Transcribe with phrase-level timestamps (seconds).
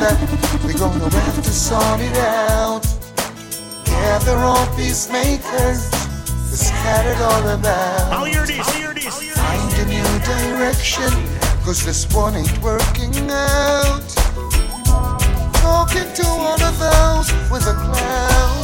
[0.00, 0.16] that
[0.64, 2.82] we're gonna have to sort it out.
[3.84, 8.10] Gather all peacemakers, they're scattered all about.
[9.34, 11.10] Find a new direction,
[11.64, 14.08] cause this one ain't working out.
[15.54, 18.57] Talking to one of those with a clown.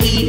[0.00, 0.27] E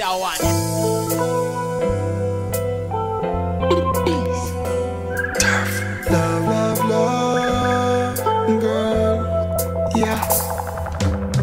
[0.00, 0.38] Love,
[6.10, 8.16] love, love,
[8.62, 9.18] girl,
[9.94, 10.26] yeah.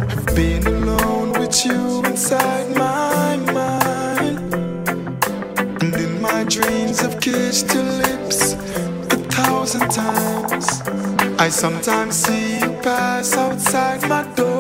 [0.09, 4.39] I've been alone with you inside my mind,
[5.83, 10.81] and in my dreams I've kissed your lips a thousand times.
[11.39, 14.56] I sometimes see you pass outside my door.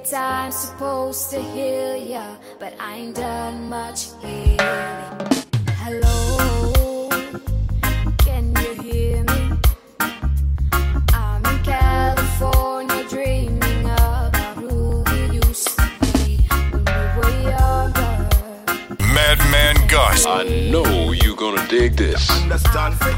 [0.00, 4.56] it's I'm supposed to heal ya, but I ain't done much healing.
[5.82, 7.10] Hello,
[8.24, 9.40] can you hear me?
[11.12, 15.82] I'm in California dreaming about who we used to
[16.14, 16.38] be
[16.70, 18.12] when we were younger.
[19.14, 20.24] Madman Gus.
[20.24, 22.22] I know you're gonna dig this.
[22.42, 23.10] Understand, so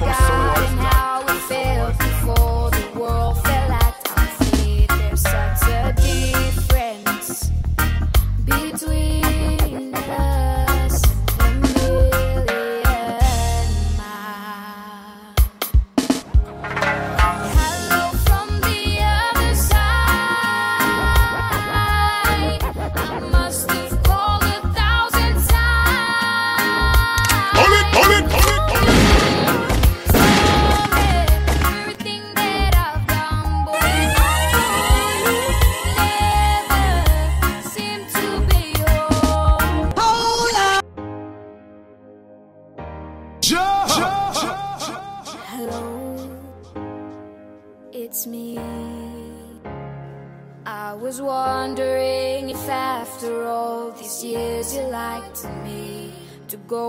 [56.72, 56.88] go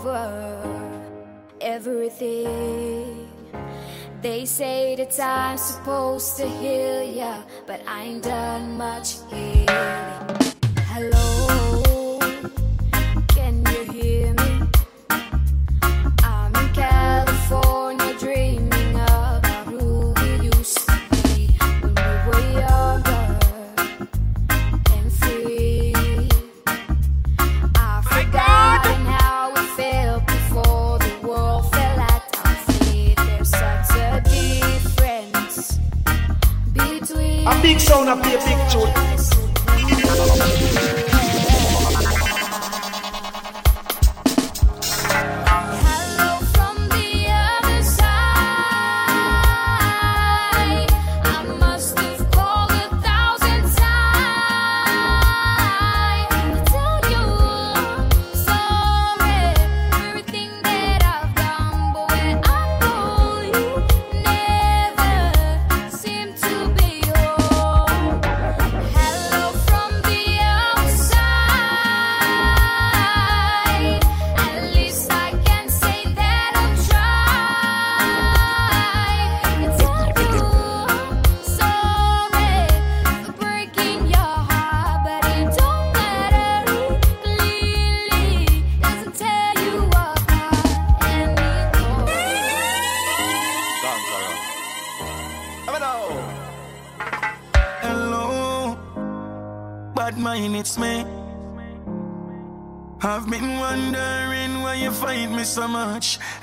[0.00, 0.24] over
[1.60, 3.28] everything.
[4.22, 10.13] They say that I'm supposed to heal ya, but I ain't done much healing.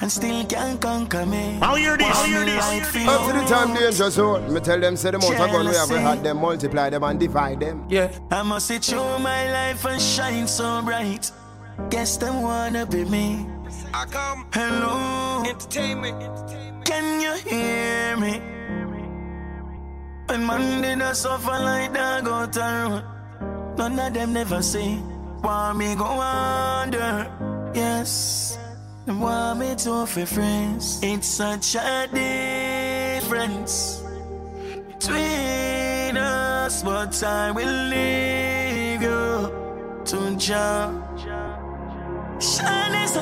[0.02, 1.58] and still can't conquer me.
[1.62, 2.08] How hear this?
[2.08, 3.08] How you this?
[3.08, 5.76] Up to the time danger zone, me tell them say the most of gun we
[5.76, 7.86] ever had them multiply them and divide them.
[7.88, 11.32] Yeah, I must see through my life and shine so bright.
[11.90, 13.46] Guess them wanna be me.
[13.94, 14.48] I come.
[14.54, 15.44] Hello.
[15.48, 16.86] Entertainment.
[16.86, 18.42] Can you hear me?
[20.28, 23.04] When man did a suffer like that go to
[23.78, 24.96] None of them never say,
[25.42, 27.28] why me go under?
[27.74, 28.41] Yes.
[29.08, 31.00] I want me to be friends.
[31.02, 34.04] It's such a difference
[34.88, 41.20] between us, but I will leave you to jump?
[42.40, 43.18] Shine is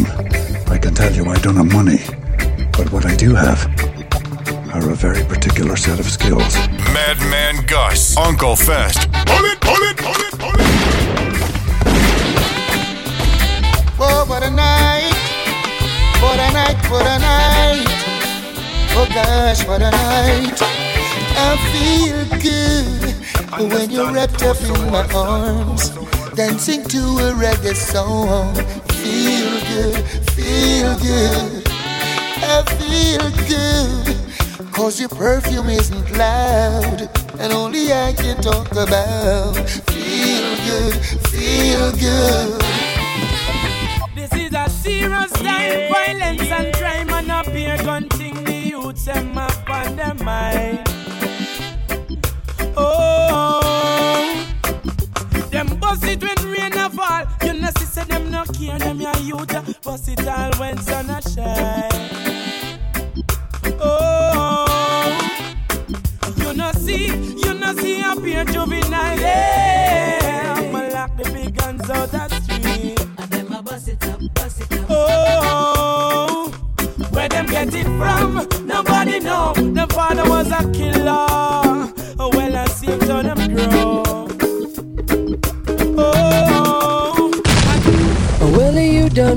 [0.00, 2.00] for I can tell you I don't have money.
[2.72, 3.66] But what I do have
[4.74, 6.56] are a very particular set of skills.
[6.92, 8.16] Madman Gus.
[8.16, 9.10] Uncle Fest.
[9.26, 10.70] Pull it, pull it, pull it, pull it.
[14.00, 15.14] Oh, what a night!
[16.20, 17.86] What a night, what a night!
[18.96, 20.58] Oh gosh, what a night!
[21.36, 25.90] I feel good when you're wrapped up in my arms,
[26.34, 28.54] dancing to a reggae song.
[29.04, 29.96] Feel good,
[30.32, 31.62] feel good.
[32.46, 39.56] I feel good, cause your perfume isn't loud, and only I can talk about.
[39.92, 40.94] Feel good,
[41.28, 42.62] feel good.
[44.14, 49.04] This is a serious time, violence and crime and up here gun thing the youths
[49.04, 50.80] them up on their mind.
[52.74, 53.60] Oh,
[55.50, 57.26] them bust it when rain a fall.
[57.96, 61.10] You know see say them no care them your youth bust it all when sun
[61.10, 61.90] a shine.
[63.80, 65.06] Oh,
[66.36, 69.18] you know see, you know see up here juvenile.
[69.18, 73.00] Yeah, I'ma lock the big guns out that street.
[73.18, 74.86] And them a bust it up, bust it up.
[74.90, 76.50] Oh,
[77.10, 78.48] where them get it from?
[78.66, 79.52] Nobody know.
[79.54, 81.28] The father was a killer.
[82.18, 84.03] Oh, well, I see how them grow.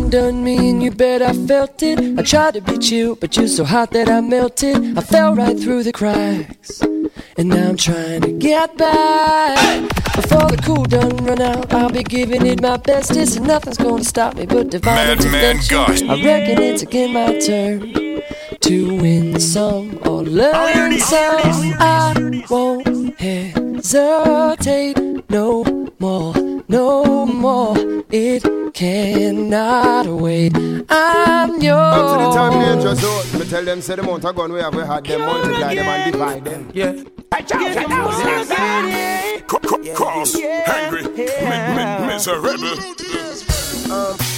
[0.08, 2.17] You done done me and you bet I felt it.
[2.17, 4.98] I tried to beat you, but you're so hot that I melted.
[4.98, 6.82] I fell right through the cracks.
[7.38, 9.82] And now I'm trying to get back.
[10.15, 13.38] Before the cool done run out, I'll be giving it my bestest.
[13.38, 15.76] And nothing's gonna stop me but divine Madman intervention.
[15.76, 16.02] Gus.
[16.04, 18.22] I reckon it's again my turn
[18.62, 21.76] to win some or learn some.
[21.80, 23.67] I won't hesitate
[25.30, 25.63] no
[26.00, 26.34] more,
[26.68, 27.76] no more.
[28.10, 30.54] It cannot wait.
[30.90, 31.94] I'm yours.
[31.94, 33.40] Up to the time danger zone.
[33.40, 35.86] Me tell them say the amount of gun we have, we had them multiply them
[35.86, 36.72] and divide them.
[36.74, 36.94] Yeah.
[39.96, 41.28] Cross, angry, mi-
[41.76, 42.78] mi- miserable.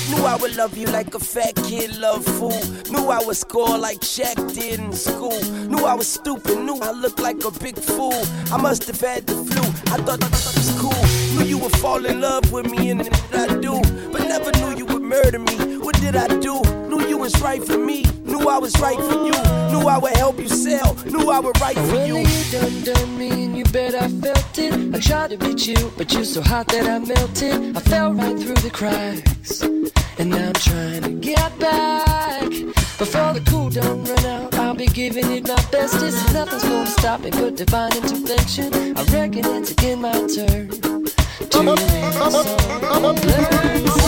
[0.09, 2.91] Knew I would love you like a fat kid love food.
[2.91, 5.39] Knew I would score like Shaq did in school.
[5.67, 6.57] Knew I was stupid.
[6.59, 8.21] Knew I looked like a big fool.
[8.51, 9.61] I must have had the flu.
[9.93, 11.37] I thought that was cool.
[11.37, 13.01] Knew you would fall in love with me and
[13.33, 13.81] I do.
[14.11, 15.68] But never knew you would murder me.
[15.89, 16.61] What did I do?
[16.87, 18.03] Knew you was right for me.
[18.23, 19.33] Knew I was right for you.
[19.71, 20.93] Knew I would help you sell.
[21.05, 22.17] Knew I would write for you.
[22.17, 24.93] you done done me and you bet I felt it.
[24.93, 27.75] I tried to beat you, but you're so hot that I melted.
[27.75, 32.49] I fell right through the cracks, and now I'm trying to get back.
[32.99, 36.31] Before the cool done run out, I'll be giving it my bestest.
[36.31, 38.95] Nothing's gonna stop me but divine intervention.
[38.95, 40.69] I reckon it's again my turn
[41.49, 41.77] to win
[42.13, 43.98] some, learn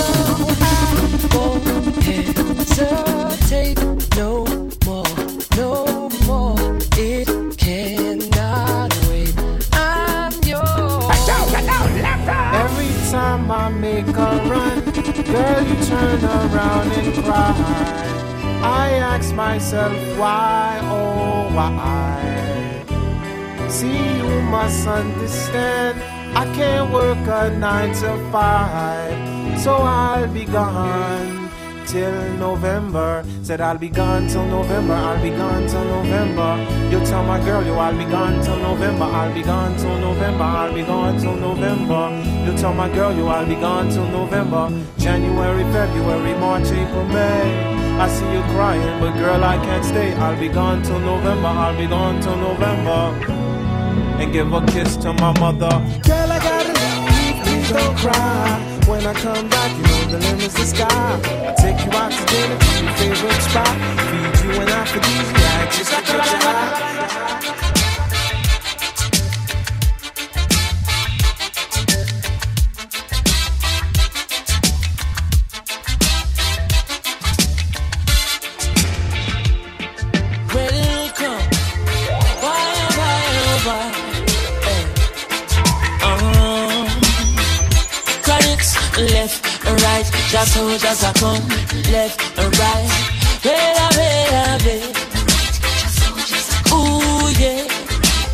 [27.62, 31.41] nine to five, so I'll be gone
[31.92, 33.24] till November.
[33.44, 34.94] Said I'll be gone till November.
[34.94, 36.52] I'll be gone till November.
[36.90, 39.04] You tell my girl you I'll be gone till November.
[39.04, 40.44] I'll be gone till November.
[40.44, 42.04] I'll be gone till November.
[42.46, 44.64] You tell my girl you I'll be gone till November.
[44.98, 47.82] January, February, March, April, May.
[48.00, 50.14] I see you crying, but girl I can't stay.
[50.14, 51.48] I'll be gone till November.
[51.48, 53.02] I'll be gone till November.
[54.22, 55.74] And give a kiss to my mother.
[56.08, 57.44] Girl, I gotta leave.
[57.44, 58.71] Please don't cry.
[58.92, 60.86] When I come back, you know the limit's the sky.
[60.86, 63.72] I take you out to dinner to your favorite spot.
[64.12, 67.41] Feed you an aphrodisiac, just like a job.
[90.42, 91.48] Just soldiers are come,
[91.94, 92.90] left and right.
[93.44, 94.90] Bella, bella, bella.
[96.74, 97.68] Ooh yeah,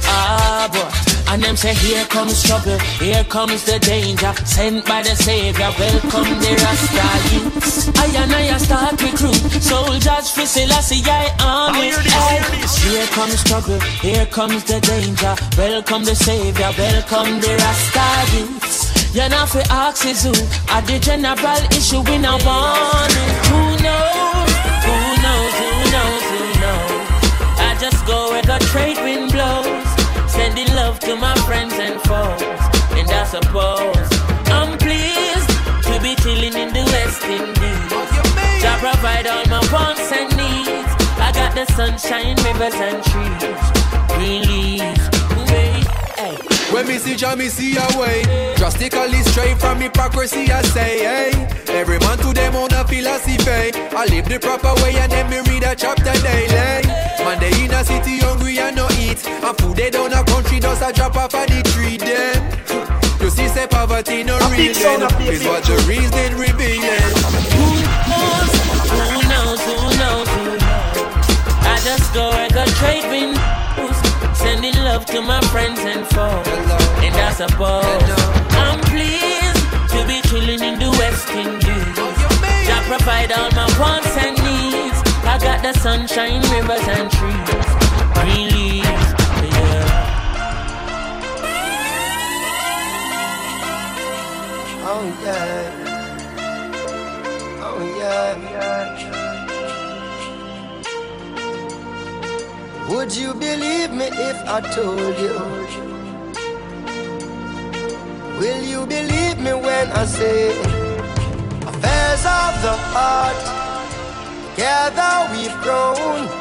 [0.08, 1.34] ah boy.
[1.34, 4.34] And them say, here comes trouble, here comes the danger.
[4.45, 7.89] Sent by the Savior, welcome the Rasta youths.
[7.99, 11.91] I and I start recruit soldiers for Selassie I army.
[12.88, 15.36] Here comes trouble, here comes the danger.
[15.58, 18.87] Welcome the Savior, welcome the Rasta youths.
[19.18, 20.30] You're not for who
[20.70, 23.11] are the general issue we now want.
[23.49, 24.51] Who knows?
[24.86, 25.53] Who knows?
[25.57, 26.24] Who knows?
[26.38, 27.01] Who knows?
[27.57, 29.89] I just go where the trade wind blows.
[30.30, 32.61] Sending love to my friends and foes.
[32.93, 34.07] And I suppose
[34.53, 35.49] I'm pleased
[35.89, 38.61] to be chilling in the West Indies.
[38.61, 40.93] Jah provide all my wants and needs.
[41.18, 43.65] I got the sunshine, rivers and trees.
[44.13, 45.16] Green leaves.
[46.78, 48.22] When me see Jah, me see a way.
[48.56, 51.32] Drastically straight from hypocrisy, I say, hey.
[51.70, 53.74] Every man to them own a philosophy.
[53.74, 56.86] I live the proper way and then me read a chapter daily.
[57.26, 59.26] Man, they in a city hungry and no eat.
[59.26, 62.46] And food they down a country does a drop off of the tree them.
[63.22, 65.02] You see, say poverty no real then.
[65.34, 67.10] Is what the reason revealing.
[67.58, 67.74] Who
[68.06, 68.54] knows?
[68.94, 69.62] Who knows?
[69.66, 70.30] Who knows?
[70.30, 70.62] Who knows?
[71.66, 72.98] I just go where the trade.
[74.58, 76.47] Sending love to my friends and foes.
[77.05, 78.10] And I suppose
[78.58, 81.95] I'm pleased to be chilling in the West Indies.
[82.66, 84.99] Jah provide all my wants and needs.
[85.24, 87.68] I got the sunshine, rivers and trees.
[88.18, 89.14] Green leaves,
[89.53, 89.86] yeah.
[94.89, 95.86] Oh yeah.
[97.62, 98.77] Oh yeah.
[102.90, 105.36] Would you believe me if I told you?
[108.40, 110.52] Will you believe me when I say
[111.68, 113.36] affairs of the heart?
[114.56, 116.32] Together we've grown,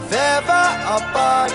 [0.00, 0.64] if ever
[0.96, 1.52] apart.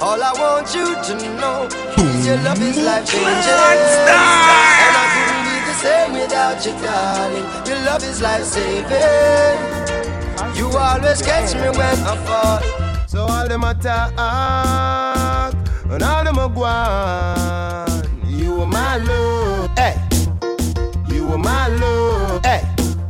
[0.00, 1.66] All I want you to know
[1.98, 3.26] is your love is life changing.
[3.26, 7.46] And I couldn't be the same without you, darling.
[7.66, 9.58] Your love is life saving.
[10.56, 12.87] You always catch me when I fall.
[13.48, 14.12] All them attack
[15.90, 17.86] and all them a.
[18.26, 19.70] You are my love.
[19.74, 19.96] Hey,
[21.08, 22.44] you are my love.
[22.44, 22.62] Hey,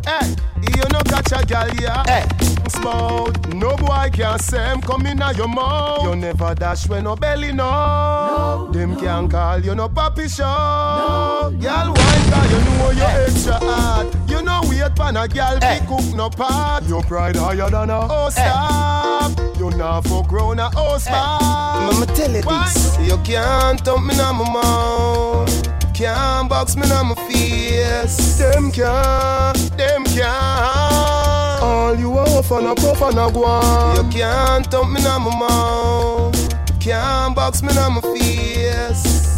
[0.06, 0.36] hey,
[0.76, 2.04] you no catch a gal yeah.
[2.06, 2.37] Hey.
[2.68, 3.54] Spout.
[3.54, 6.04] No boy can say him come in your mouth.
[6.04, 8.68] You never dash when no belly no.
[8.72, 10.44] Them can call you no papi show.
[10.44, 11.50] No.
[11.58, 14.30] Girl wine cause you know you extra hard.
[14.30, 15.80] You know wait pan a girl hey.
[15.88, 16.84] cook no part.
[16.84, 19.58] Your pride higher than a oh stop.
[19.58, 21.92] You not fuck round a oh spot.
[21.92, 22.98] Mama tell you this.
[23.00, 25.94] You can't dump me on my mouth.
[25.94, 28.38] Can't box me on my face.
[28.38, 29.56] Them can't.
[29.76, 31.27] Them can't.
[31.60, 33.96] All you off and a puff and a guan.
[33.96, 36.80] You can't dump me on my mouth.
[36.80, 39.28] Can't box me on my face.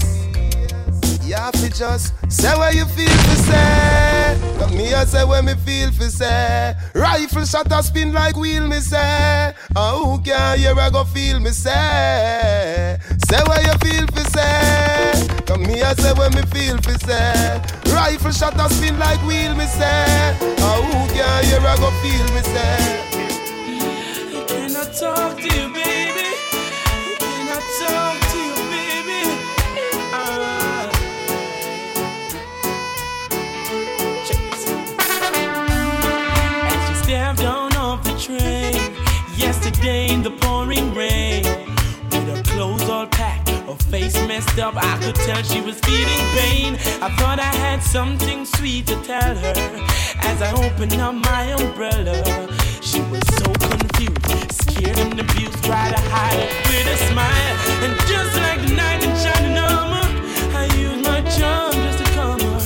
[1.24, 4.38] You have to just say what you feel for say.
[4.58, 6.74] But me I say what me feel for say.
[6.94, 9.54] Rifle shot a spin like wheel me say.
[9.74, 12.98] Oh, who can hear I go feel me say.
[13.28, 14.69] Say what you feel for say.
[15.66, 17.60] Me I say when me feel for say.
[17.92, 20.36] Rifle shot a spin like wheel me say.
[20.60, 23.10] Oh, who can hear I go feel me say.
[24.72, 25.89] I talk to you, baby?
[44.00, 46.74] Face messed up, I could tell she was feeling pain.
[47.02, 49.54] I thought I had something sweet to tell her
[50.22, 52.16] as I opened up my umbrella.
[52.80, 57.54] She was so confused, scared and abused, tried to hide it with a smile.
[57.84, 60.08] And just like the knight in shining armor,
[60.56, 62.60] I used my charm just to calm her,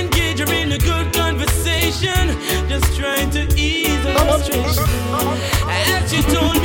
[0.00, 2.32] engage her in a good conversation,
[2.70, 4.88] just trying to ease her frustration.
[5.68, 6.61] As she told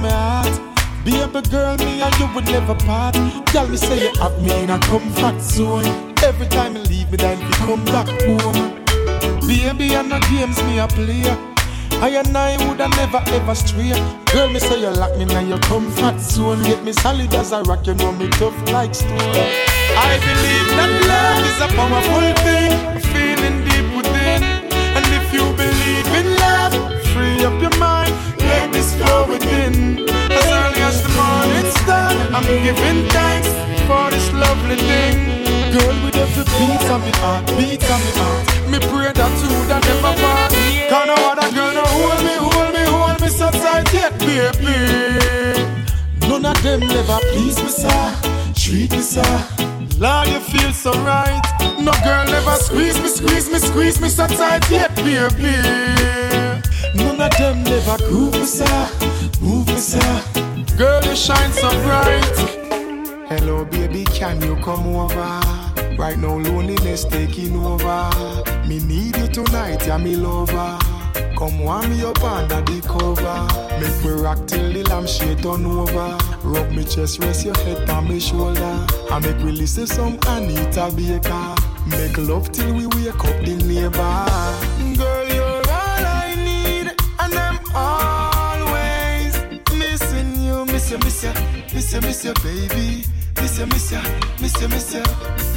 [0.00, 0.60] my heart.
[1.04, 3.14] Baby girl, me and you would never part.
[3.46, 5.86] Tell me say you have me in a comfort zone.
[6.22, 8.84] Every time you leave me, then you come back home.
[9.46, 11.24] Baby, and the games me a play.
[12.00, 13.92] I and I woulda never ever stray.
[14.32, 16.62] Girl, me say you lock me in your comfort zone.
[16.62, 19.18] Get me solid as a rock, you know me tough like stone.
[19.18, 22.70] I believe that love is a powerful thing,
[23.10, 24.42] feeling deep within.
[24.94, 26.74] And if you believe in love,
[27.10, 27.97] free up your mind,
[29.28, 30.08] within.
[30.08, 33.48] As early as the morning's done, I'm giving thanks
[33.86, 35.16] for this lovely thing.
[35.72, 39.52] Girl, with every beat of me heart, beat of me heart, me pray that you
[39.68, 40.50] that never part.
[40.90, 44.76] Cause no other girl no hold me, hold me, hold me so tight yet, baby.
[46.28, 48.14] None of them never please me, sir.
[48.54, 49.44] Treat me, sir.
[49.98, 51.42] Lord, you feel so right.
[51.78, 55.52] No girl never squeeze me, squeeze me, squeeze me so tight yet, baby.
[56.94, 58.88] None of them never groove me, sir.
[59.78, 59.84] Me.
[60.76, 62.36] Girl, you shine so bright.
[63.28, 65.40] Hello, baby, can you come over?
[65.96, 68.10] Right now, loneliness taking over.
[68.66, 70.78] Me need you tonight, yeah, me lover.
[71.38, 73.80] Come warm me up under the cover.
[73.80, 76.18] Make me rock till the lampshade turn over.
[76.42, 78.84] Rub me chest, rest your head on me shoulder.
[79.12, 81.54] I make we listen some Anita Baker.
[81.86, 84.77] Make love till we wake up the neighbor.
[91.20, 93.04] Miss you, miss you, miss you, baby.
[93.40, 94.00] Miss you, miss you,
[94.40, 95.02] miss you, miss you.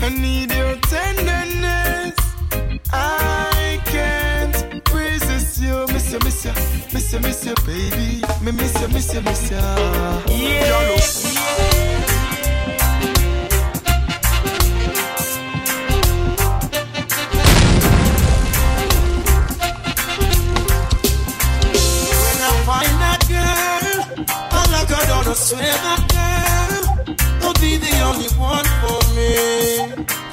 [0.03, 2.18] I need your tenderness.
[2.91, 5.86] I can't resist you.
[5.89, 6.53] Miss you, miss you,
[6.91, 8.24] miss you, miss you, baby.
[8.41, 9.57] Me miss you, miss you, miss you.
[10.36, 12.11] Yeah.
[25.32, 29.32] I swear that girl will be the only one for me.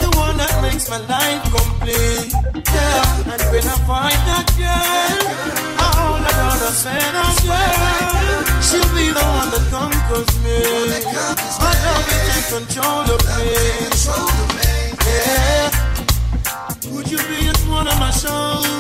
[0.03, 2.35] The one that makes my life complete.
[2.35, 5.23] Yeah, and when I find that girl,
[5.79, 10.67] I got to swear that girl, she'll be the one that conquers me.
[11.63, 13.55] My love will take control of me.
[15.07, 15.71] Yeah.
[16.91, 18.78] Would you be at one of my shows?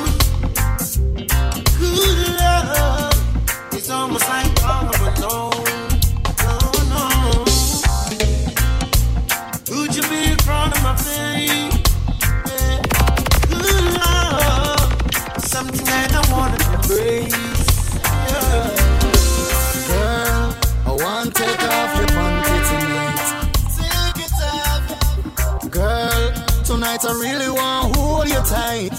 [26.99, 28.90] Tonight I really want to hold you tight.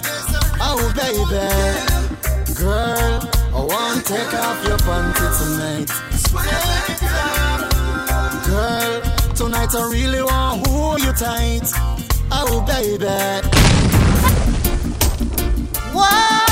[0.62, 1.48] Oh, baby.
[2.56, 3.20] Girl,
[3.54, 5.90] I want to take off your panty tonight.
[8.46, 9.02] Girl,
[9.36, 11.72] tonight I really want to hold you tight.
[12.32, 13.06] Oh, baby.
[15.94, 16.49] Madman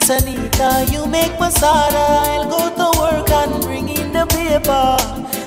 [0.00, 2.04] Sonita, you make masada.
[2.32, 4.96] I'll go to work and bring in the paper.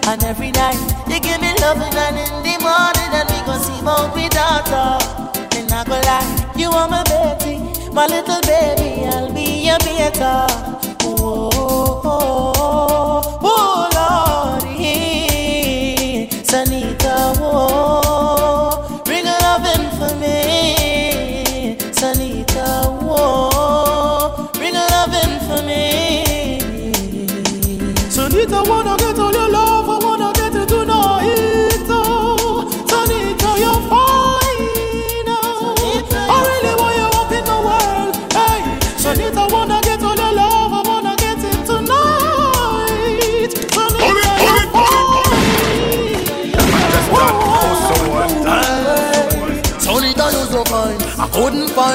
[0.08, 0.78] And every night,
[1.08, 3.82] you give me loving, and in the morning, and we go see
[4.16, 5.00] me daughter.
[5.58, 7.60] And I go like, you are my baby,
[7.92, 10.85] my little baby, I'll be your beta.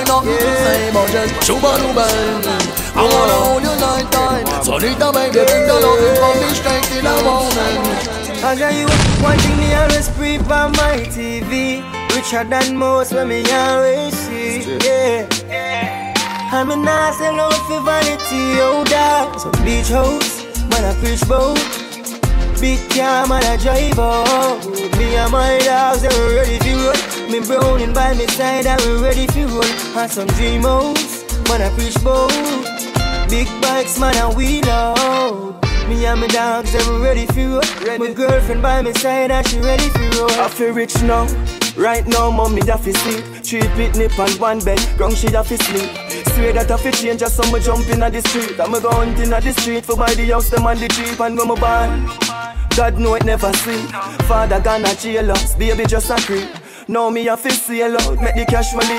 [0.07, 1.73] Nothing to say, but just chuba
[2.95, 3.45] I wanna oh.
[3.47, 4.47] hold you night time.
[4.63, 8.11] Sonita, baby, bring the loving for me straight in the morning.
[8.43, 8.89] I got you
[9.23, 11.83] watching always creep on my TV.
[12.15, 14.79] Richer than most when me always see.
[14.85, 15.29] Yeah.
[16.53, 19.39] I'm a nice and out for vanity, oh dog.
[19.39, 21.59] So beach house, man a fish boat.
[22.61, 24.67] Big car, man a drive out.
[24.99, 26.70] Me and my dogs, they ready.
[27.31, 29.65] Me browning by my side, and we ready for roll.
[29.97, 32.33] And some dream house, man, I preach bold.
[33.31, 35.63] Big bikes, man, and wheel out.
[35.89, 37.99] Me and my dogs, they we ready for roll.
[37.99, 40.31] My girlfriend by my side, and she ready for roll.
[40.41, 41.29] I feel rich now.
[41.77, 43.25] Right now, mommy da fi sleep.
[43.45, 45.89] Three pit nip and one bed, ground she da fi sleep.
[46.35, 48.59] Swear that I fi change just some jump inna the street.
[48.59, 51.39] I'm go hunt inna the street for buy the house them on the cheap and
[51.39, 52.07] when me born.
[52.77, 53.89] God know it never sleep.
[54.27, 56.49] Father gonna jail us, baby just a creep.
[56.89, 58.99] Now me a fi sail out, make the cash money.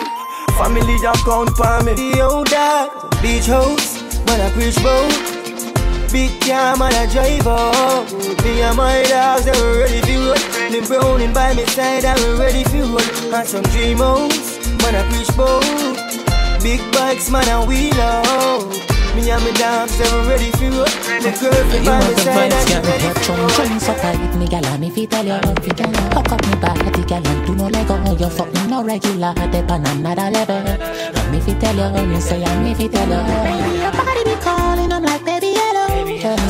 [0.58, 1.94] Family account for me.
[1.94, 2.90] The old dad,
[3.22, 6.12] beach house, man I preach bout.
[6.12, 8.12] Big car, man I drive out.
[8.44, 10.70] Me and my dogs, they were ready for roll.
[10.72, 13.36] Me browning by my side, and we ready for roll.
[13.36, 16.62] And some dream house, man I preach bout.
[16.62, 19.01] Big bikes, man I wheel out.
[19.16, 20.88] Me and my dogs, they were ready for roll.
[21.20, 23.50] My girlfriend by my side, she ready for roll.
[23.50, 25.40] Chung so tight, me gal, me fi tell you,
[25.76, 26.06] tell you.
[26.16, 27.96] Hook up me body, gal, and do no lego.
[28.16, 30.56] You fucking no regular, dep on another level.
[30.56, 33.82] And me fi tell you, me say, and me fi tell you.
[33.82, 35.88] Your body be calling, I'm like, baby, hello.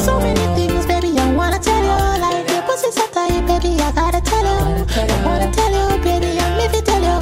[0.05, 2.21] So many things, baby, I wanna tell you.
[2.21, 4.85] Like your pussy so tight, baby, I gotta tell you.
[4.85, 7.17] I wanna tell you, baby, and me fi tell you.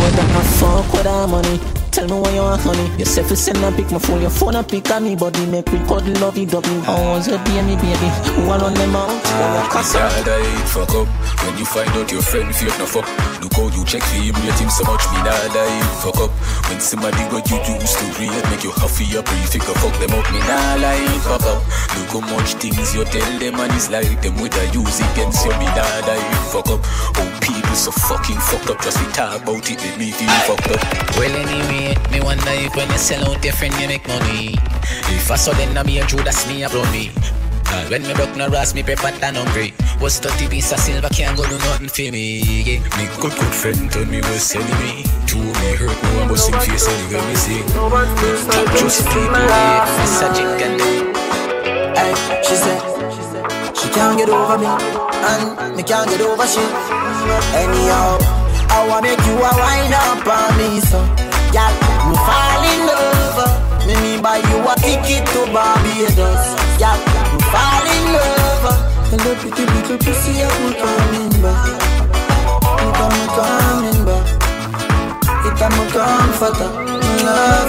[0.00, 0.22] What the
[0.58, 1.85] fuck with our money?
[2.06, 2.98] Tell me why you want honey.
[2.98, 5.44] You say fi send a pic, my phone, your phone a pic on me body,
[5.46, 6.82] make we cuddle love up me.
[6.86, 9.26] Oh, so be me baby, one on them out.
[9.70, 11.08] Cause I die, fuck up
[11.44, 14.60] When you find out your friend fake no fuck Look how you check him, rate
[14.60, 16.32] him so much Me nah die, fuck up.
[16.68, 20.26] When somebody what you used to read Make you happy you think fuck them up
[20.32, 21.60] Me nah lie, fuck up.
[21.96, 25.44] Look how much things you tell them And it's like them with a use against
[25.44, 26.22] you Me nah die,
[26.52, 26.80] fuck up.
[27.18, 28.82] Oh people so fucking fucked up.
[28.82, 30.82] Just we talk about it, they me feel fucked up.
[31.16, 34.54] Well anyway, me wonder if when you sell out your friend you make money.
[35.12, 37.10] If I saw them, I'm here, that's me, I me
[37.68, 39.74] Uh, when me broke no ras, me prefer than hungry.
[40.00, 42.40] Was 30 piece of silver can't go do nothing for me.
[42.62, 42.80] Yeah.
[42.96, 46.38] Me good good friend told me was selling me Two me hurt no one but
[46.38, 50.80] sing face anywhere me sing Top juice people, yeah, it's a chick and
[51.96, 52.12] Hey,
[52.44, 52.96] she said
[53.76, 56.60] she can't get over me, and me can't get over she.
[57.52, 58.18] Anyhow,
[58.72, 60.98] I wanna make you a wine up on me, so
[61.52, 61.70] yeah,
[62.08, 63.86] me fall in love.
[63.86, 66.44] Me me buy you a ticket to Barbados,
[66.80, 67.15] yeah, me
[67.56, 68.66] fall in love.
[69.10, 71.86] Hello, pretty little pussy, I'm coming back.
[72.80, 74.26] I'm coming, coming back.
[75.46, 76.50] It I'm a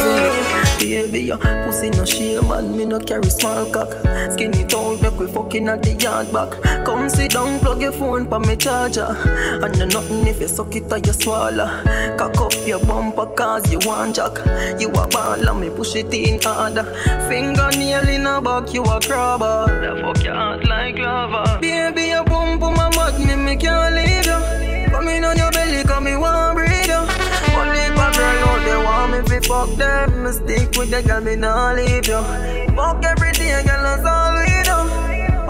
[0.05, 0.56] it.
[0.79, 3.91] Baby, your pussy no shame and me no carry small cock.
[4.31, 6.51] Skinny tall, make we fucking at the yard back.
[6.85, 9.07] Come sit down, plug your phone pa me charger.
[9.63, 11.67] And no nothing if you suck it or you swallow.
[12.17, 14.37] Cock up your bumper cause you want jack.
[14.79, 16.83] You a ball and me push it in harder.
[17.27, 19.65] Fingernail in a back, you a crabber.
[19.81, 21.59] The fuck your heart like lava.
[21.59, 24.91] Baby, your boom boom my mouth, me me can't leave you.
[24.91, 26.86] Come in on your belly, come me want breathe
[29.13, 30.23] out there want me fi fuck them.
[30.23, 32.21] Me stick with the girl, me nah leave you.
[32.75, 34.77] Fuck every day, girl, that's all we do.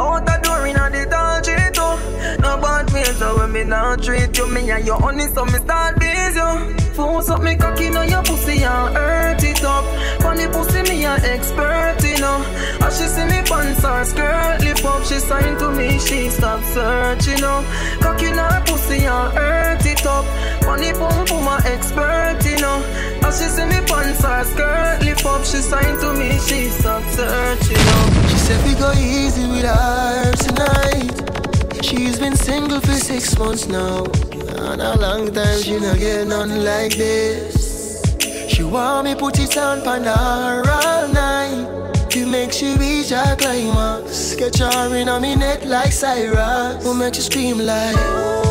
[0.01, 2.41] Out the door inna the tall tree too.
[2.41, 5.60] No bad ways, so when me nah treat you, me and your honey, so me
[5.60, 6.76] start biz you.
[6.93, 9.86] Force up me cocky on your pussy and hurt it up.
[10.22, 12.41] Funny pussy, me a expert, you know.
[12.82, 16.64] As she see me pants or skirt lip up, she sign to me, she stop
[16.64, 17.64] searching, you know.
[18.01, 20.26] Cocky on her pussy and hurt it up.
[20.64, 23.07] Funny pum pum a expert, you know.
[23.28, 27.03] As she see me pants or skirt lip up, she sign to me, she stop
[27.09, 28.28] searching, know.
[28.30, 31.84] She said we go easy with her tonight.
[31.84, 34.05] She's been single for six months now.
[34.05, 38.01] And a long time she not get nothing like this.
[38.47, 42.09] She want me put it on pan her all night.
[42.11, 44.36] To make she reach her climax.
[44.36, 46.82] Get her in on me neck like Cyrus.
[46.86, 48.46] Will make you scream like.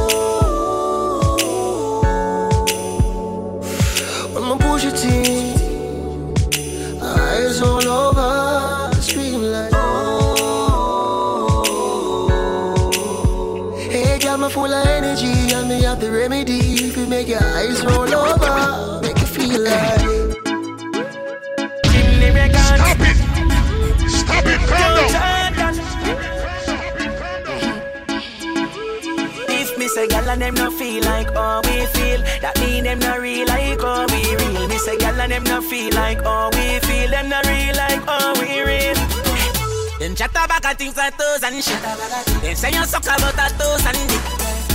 [4.46, 5.56] When I push it in,
[7.02, 9.72] eyes all over, scream like.
[9.72, 9.96] Oh.
[13.90, 15.52] Hey, girl, me full of energy.
[15.52, 16.60] And me have the remedy.
[16.60, 18.14] If you make your eyes roll
[30.36, 34.04] and them no feel like how we feel, that mean them no real like how
[34.12, 34.68] we real.
[34.68, 38.04] Me say gal and them no feel like how we feel, them no real like
[38.04, 38.94] how we real.
[39.98, 41.80] Them chat about a things like toes and shit.
[41.80, 44.20] Them say you suck about a toes and dick.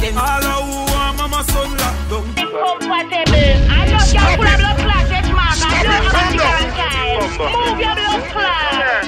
[0.01, 2.25] Them all who want mama son locked down.
[2.41, 3.61] Incompatible.
[3.69, 5.61] I just can't put a blood clot, yes, man.
[5.61, 7.37] I don't have to.
[7.37, 9.05] Move your blood clot.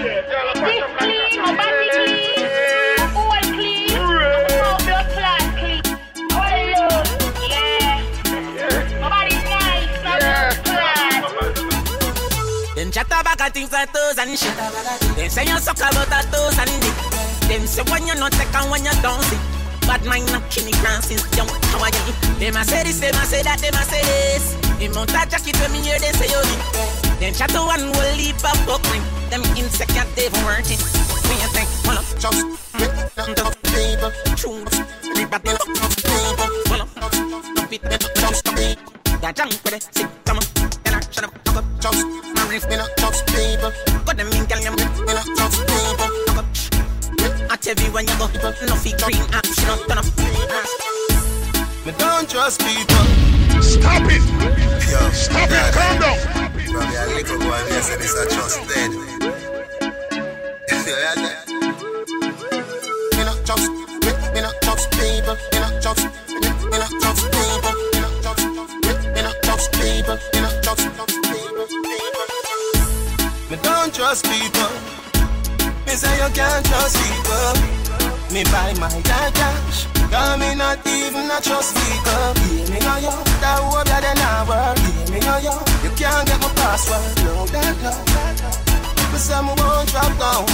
[0.54, 1.34] This clean,
[12.98, 14.56] at things like toes and shit.
[15.16, 16.98] Them say you suck about a toes and dick.
[17.50, 19.38] Them say when you not take and when you don't see.
[19.88, 21.48] Bad mind not kill me grand since young.
[21.48, 22.14] How are you?
[22.40, 24.56] Them a say this, them a say that, them a say this.
[24.80, 26.62] The mount a jacket when me hear them say you need.
[27.20, 29.04] Them chat one will leap up book ring.
[29.30, 30.80] Them insecure they even worth it.
[31.28, 32.46] Me a think, hold up, just
[33.36, 34.64] just people, true.
[35.30, 37.82] Back up, people, hold up, stop it,
[38.16, 38.78] just stop it.
[39.22, 40.53] That junk with it, sick, come on.
[40.94, 43.72] And I shut up, fuck up, just my riff, me not just people.
[44.06, 46.10] Got them in, girl, you me not just people.
[46.28, 46.46] Fuck up.
[47.50, 48.28] I tell you when you go,
[48.68, 50.06] no fee green action up, turn up.
[51.86, 53.06] Me don't trust people.
[53.62, 54.22] Stop it!
[54.86, 56.18] Yo, Stop it, calm down.
[56.70, 58.92] From your little boy, me say this a trust dead.
[63.18, 65.53] Me not trust, me, me not trust people.
[74.14, 74.70] Trust people.
[75.88, 77.54] Me say you can't trust people.
[78.32, 79.88] Me buy my cash.
[80.12, 82.34] Cause me not even a trust vehicle.
[82.46, 84.78] Give me no yo, that hope that they not work.
[84.78, 87.02] Give me no yo, you can't get my password.
[87.26, 87.94] No, that no.
[89.12, 90.46] Me say me won't drop down.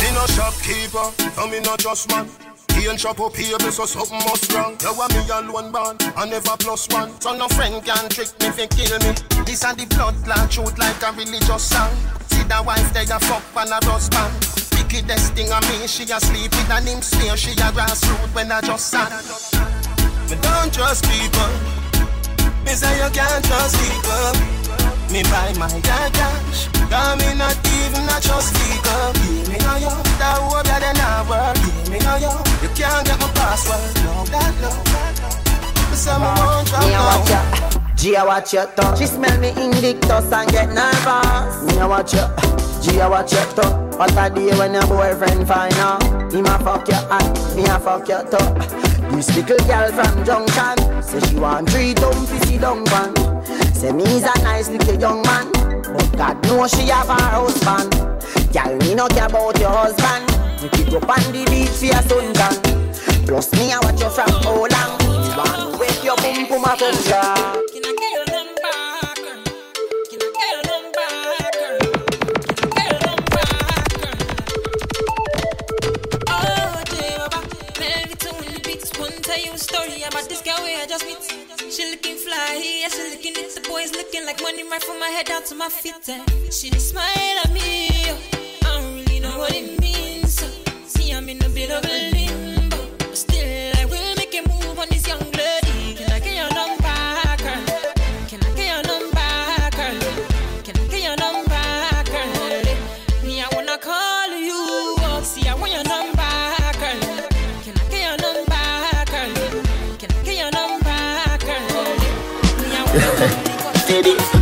[0.00, 2.28] Me no shopkeeper, no me no just man.
[2.76, 4.76] Ain't shop up here, so something must wrong.
[4.82, 7.18] You want me alone born, I never plus one.
[7.20, 9.14] So no friend can trick me fi kill me.
[9.46, 11.90] This and the blood clot truth like a religious song.
[12.44, 14.32] See the wife they a fuck and a husband.
[14.76, 17.36] Wickedest thing of me, she a sleep with an him smear.
[17.36, 19.08] She a grassroot when I just sat.
[20.28, 21.52] Me don't trust people.
[22.64, 24.32] Me say you can't trust people.
[25.08, 26.68] Me buy my dad cash.
[26.90, 29.12] Cause me not even a trust vehicle.
[29.24, 31.56] Give me no yo, that hope that they not work.
[31.64, 33.80] Give me no yo, you can't get my password.
[34.04, 34.70] No, that no.
[35.88, 37.83] Me say me won't drop a down.
[37.96, 38.96] Ya, G a watch ya too.
[38.96, 41.64] She smell me indictus and get nervous.
[41.64, 42.28] Me a watch ya,
[42.80, 43.96] G a watch ya too.
[43.98, 46.02] What a day when your boyfriend find out.
[46.32, 49.16] Him a fuck you and me a fuck you too.
[49.16, 53.14] This little girl from Junction say she want three dumb fizzy dung pan.
[53.74, 57.92] Say me's a nice little young man, but God knows she have her husband.
[58.52, 60.30] Girl, me no care about your husband.
[60.62, 63.26] We pick up on the beach for your suntan.
[63.26, 65.03] Plus me I watch you from how long.
[66.04, 67.14] Your boom boom a function.
[76.28, 76.82] Oh,
[79.56, 81.16] story about this girl where I just meet.
[81.72, 83.54] She looking fly, yeah, she looking it.
[83.54, 86.08] The boys looking like money right from my head down to my feet.
[86.08, 87.88] And she just smile at me.
[88.10, 88.18] Oh.
[88.62, 90.44] I don't really know what it means.
[90.86, 92.43] See, I'm in a bit of a limbo.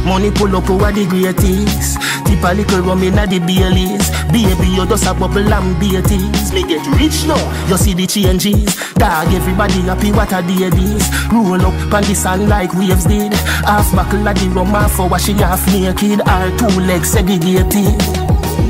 [0.05, 1.99] Money pull up over the greatest.
[2.27, 4.11] Tip a little rum inna the Baileys.
[4.33, 6.53] Baby, you just a bubble and beaties.
[6.53, 8.77] Me get rich now, you see the changes.
[8.95, 11.09] Dog, everybody happy what a day this.
[11.33, 13.33] Roll up on the sand like waves did.
[13.65, 16.21] Half buckle of the rum, half for wash half naked.
[16.29, 17.99] Our two legs segregated.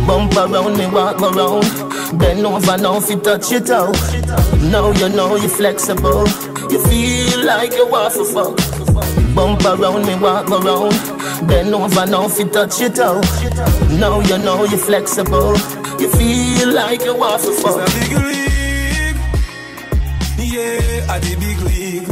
[0.07, 1.67] Bump around me, walk around.
[2.19, 3.97] Bend over now, if you touch it out.
[4.71, 6.29] Now you know you're flexible.
[6.71, 8.72] You feel like you want to fuck.
[9.35, 10.93] Bump around me, walk around.
[11.49, 13.25] Bend over now, if you touch it out.
[13.99, 15.57] Now you know you're flexible.
[15.99, 17.81] You feel like you want to fuck.
[17.81, 18.53] It's a big league.
[20.53, 22.09] Yeah, at the big league.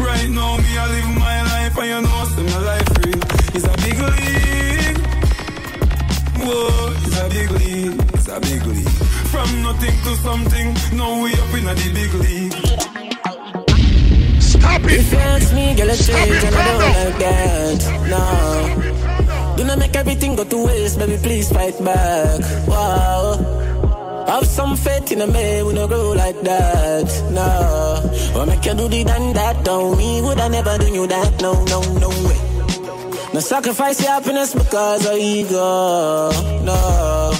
[0.00, 3.20] Right now, me, I live my life, and you know, see my life real.
[3.54, 4.98] It's a big league.
[6.40, 8.00] Whoa, it's a big league.
[8.14, 8.88] It's a big league.
[9.30, 12.61] From nothing to something, now we up in a the big league.
[14.62, 14.92] Stop it!
[14.92, 16.94] If you ask me, girl, I change and I don't down.
[17.02, 17.80] like that.
[18.12, 19.56] No.
[19.56, 21.18] Do not make everything go to waste, baby.
[21.18, 22.40] Please fight back.
[22.68, 23.42] Wow.
[24.28, 27.08] Have some faith in a man, we no grow like that.
[27.32, 28.38] No.
[28.38, 30.22] Or make you do the done that, don't me.
[30.22, 31.42] Would I never do you that?
[31.42, 32.38] No, no, no way.
[33.34, 36.30] No sacrifice your happiness because of ego.
[36.62, 37.32] No.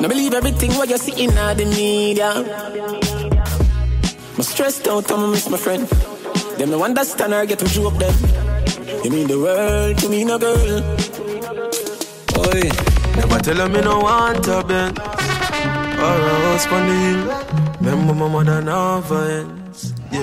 [0.00, 2.30] No believe everything what you see in the media.
[4.36, 6.09] I'm stressed out, I'ma miss my friend.
[6.60, 8.14] Them no understand or get them up them.
[9.02, 10.82] You mean the world to me, no girl.
[12.36, 12.68] Oi,
[13.16, 17.22] never tell her me no want a bed or a house on the hill.
[17.80, 19.94] Remember my mother never ends.
[20.12, 20.20] Yeah.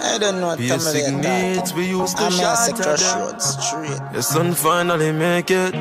[0.00, 3.28] I don't know what Basic Tamale needs we used to I'm a shatter sector them.
[3.28, 4.12] short straight.
[4.14, 5.74] Your son finally make it.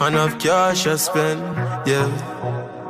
[0.00, 1.40] enough cash I spend,
[1.86, 2.08] yeah.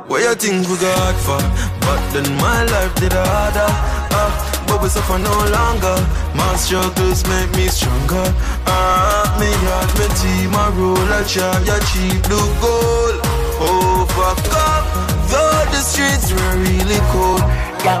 [0.07, 1.37] What you think we got for?
[1.85, 3.69] But then my life did harder.
[4.09, 4.54] Uh,
[4.85, 5.97] we suffer no longer.
[6.37, 8.27] My struggles make me stronger.
[8.69, 13.17] Uh, me heart, me team, my roll, I try, ya cheap blue gold.
[13.65, 14.85] Overcome,
[15.31, 17.41] though the streets were really cold.
[17.81, 17.97] Yo.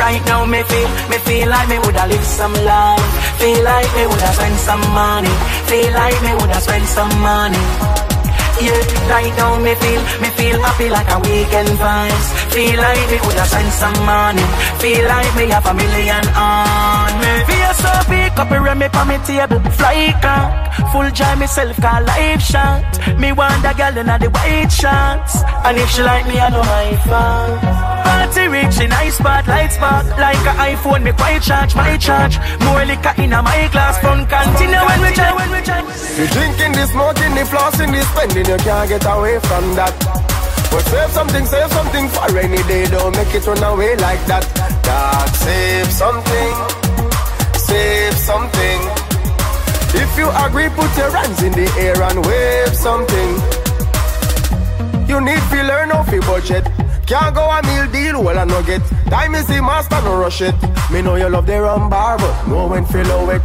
[0.00, 3.04] Right now me feel, me feel like me woulda live some life.
[3.38, 5.34] Feel like me woulda spend some money.
[5.68, 8.13] Feel like me woulda spend some money.
[8.62, 12.28] Yeah, right now me feel, me feel happy like a weekend vibes.
[12.54, 14.46] Feel like me woulda spend some money.
[14.78, 17.32] Feel like me have a million on me.
[17.50, 19.60] Feel so big, up around me on me table.
[19.74, 23.18] Fly cock, full joy myself call life shot.
[23.18, 26.62] Me want a girl in the white shots, and if she like me, I know
[26.62, 27.93] my fan.
[28.04, 32.38] Party rich in spot, light spark Like a iPhone, me quite charge, my charge.
[32.60, 35.80] More liquor in a my glass From continue when we try, when we try
[36.18, 39.94] You drinking the smoking, the flossing, the spending You can't get away from that.
[40.70, 44.44] But save something, save something for rainy day Don't make it run away like that.
[44.84, 46.84] Dog, save something
[47.74, 48.80] Save something.
[49.96, 53.30] If you agree, put your hands in the air and wave something.
[55.08, 56.66] You need to learn off your budget
[57.06, 58.82] can't go a meal deal, well I no get.
[59.10, 60.54] Time is the master, no rush it.
[60.90, 63.42] Me know you love the rum bar, but know when feel low it.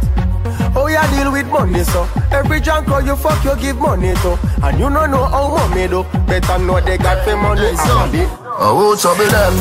[0.74, 4.38] Oh, you deal with money, so Every junk you fuck, you give money to.
[4.62, 6.04] And you don't know how money do.
[6.26, 7.74] Better know they got the money.
[7.76, 9.54] So, Oh, trouble them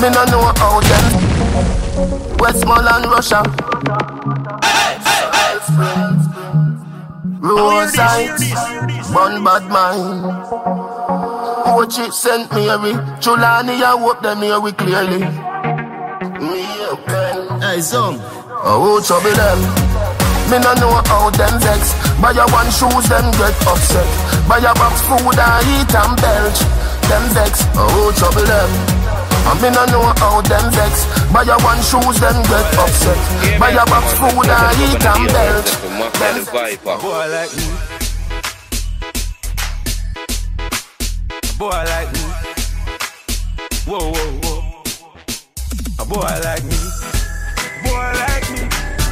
[0.00, 2.36] Me no know how them.
[2.38, 3.42] Westmoreland, Russia.
[7.40, 8.40] Roadside.
[9.14, 11.15] One bad mind
[11.66, 15.18] Coach it sent me every Chulani, I hope them hear we clearly.
[16.38, 16.62] Me
[16.94, 17.34] okay.
[17.58, 18.22] Hey, son.
[18.62, 19.58] Oh, trouble them.
[20.46, 21.90] Me no know how them vex.
[22.22, 24.06] Buy a one shoes, them get upset.
[24.46, 26.62] Buy a box food, I eat and belch.
[27.10, 27.66] Them vex.
[27.74, 28.70] Oh, trouble them.
[29.50, 33.70] And me no know how them vex Buy a one shoes, them get upset Buy
[33.70, 35.70] a box food, I eat and belch
[37.00, 37.85] Boy like me
[41.58, 42.20] boy like me.
[43.86, 44.62] Whoa, whoa, whoa.
[45.98, 46.76] A boy like me.
[47.84, 48.62] Boy like me.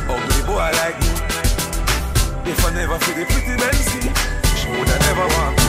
[0.09, 2.51] Ugly boy like me.
[2.51, 4.03] If I never feel the pretty Benzy,
[4.57, 5.64] she woulda never want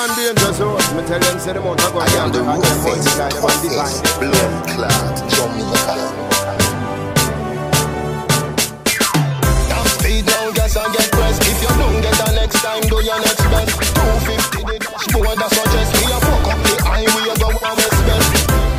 [0.00, 0.80] and danger zone.
[0.80, 0.94] Oh.
[0.96, 4.52] Me tell them say the mount a go I am the road face, face, blood
[4.72, 5.96] clot, Jamaica.
[9.68, 11.44] Now speed down, gas and get pressed.
[11.44, 13.76] If you don't get the next time, do your next best.
[13.76, 18.28] 250 the dashboard, that suggest me a fuck up the highway, go on west best.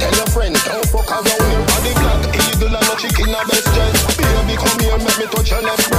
[0.02, 1.62] Tell your friends, don't fuck around here.
[1.62, 3.98] On the black eagle and no chicken a best dress.
[4.18, 5.91] Baby, come here, make me touch your left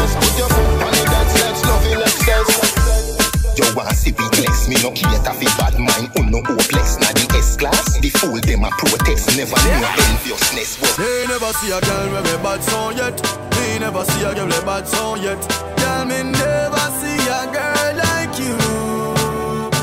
[4.82, 6.98] no cater fi bad mind, who no hopeless.
[6.98, 10.82] Na the S class, the fool them a protest, never know enviousness.
[10.98, 13.14] Me never see a girl with me bad song yet.
[13.56, 15.38] Me never see a girl with a bad song yet.
[15.78, 18.58] Girl, me never see a girl like you.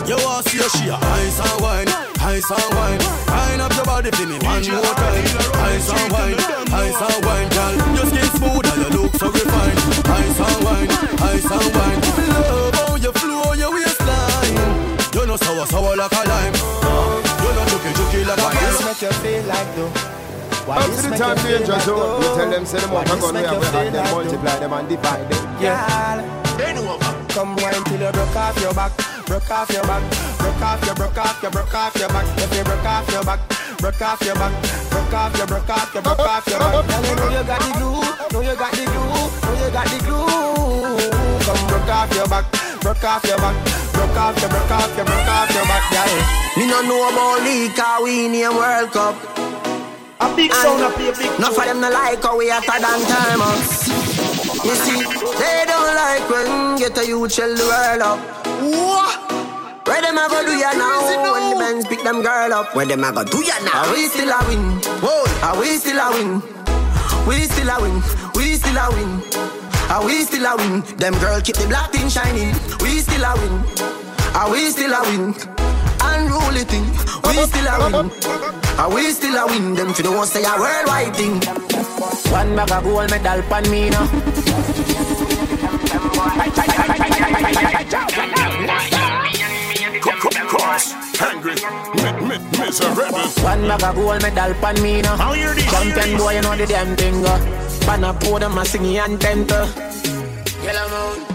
[0.03, 1.87] You want see a she a ice and wine,
[2.19, 2.99] ice and wine.
[3.31, 5.23] Wine up your body for me one more time.
[5.63, 6.35] Ice and wine,
[6.75, 7.75] ice and wine, girl.
[7.95, 9.79] Your skin smooth and your look so refined.
[10.11, 10.91] Ice and wine,
[11.23, 11.99] ice and wine.
[12.35, 13.98] Love how you flow your waistline.
[15.39, 16.53] You know sour sour like a lime.
[16.53, 19.91] You know juky juky like a Why this make you feel like though?
[20.65, 22.21] Why Up to the time danger zone.
[22.21, 25.29] You tell them say them want a gun, we have them multiply them and divide
[25.29, 25.61] them.
[25.61, 26.57] Yeah.
[26.57, 27.19] Bend over.
[27.29, 28.91] Come wine till you broke off your back,
[29.25, 30.03] broke off your back,
[30.39, 32.25] broke off your, broke off your, broke off your back.
[32.37, 33.39] If you broke off your back,
[33.77, 34.51] broke off your back,
[34.89, 36.87] broke off your, broke off your, broke off your back.
[36.89, 38.01] Girl, you know you got the glue,
[38.33, 41.28] know you got the glue, know you got the glue.
[41.49, 42.45] Come broke off your back,
[42.81, 43.57] broke off your back,
[43.89, 46.13] broke off your, broke off your, broke off your back, girl.
[46.61, 49.17] Me no know about league, cause we name World Cup.
[50.21, 51.39] A big sound, a big, big.
[51.39, 53.89] Not for them no like how we hotter than timeless.
[54.61, 55.01] You see,
[55.41, 58.19] they don't like when get a youth shell the world up.
[58.61, 59.17] What?
[59.87, 61.33] Where them a go do ya now?
[61.33, 62.75] When the men pick them girl up.
[62.75, 63.89] Where them a go do ya now?
[63.89, 64.77] Are we still a win?
[65.01, 66.43] Whoa, are we still a win?
[67.25, 68.03] We still a win,
[68.35, 69.68] we still a win.
[69.89, 70.81] Are we still a win?
[70.97, 72.53] Them girl keep the black thing shining.
[72.81, 73.63] We still a win.
[74.35, 75.33] Are we still a win?
[76.01, 76.85] Unruly thing.
[77.25, 78.11] We still a win.
[78.77, 79.73] Are we still a win?
[79.73, 81.41] Them fi don't say a worldwide thing.
[82.31, 84.05] One bag of gold medal pan me now.
[90.49, 91.55] Cross, angry,
[91.95, 93.27] mi- mi- miserable.
[93.43, 95.17] One bag of gold medal pan me now.
[95.17, 97.25] Champion boy, you know the damn thing.
[97.25, 97.37] Uh.
[97.85, 99.45] Pan a podium, a singing anthem.
[99.49, 99.67] uh.
[100.63, 101.25] Yellow moon.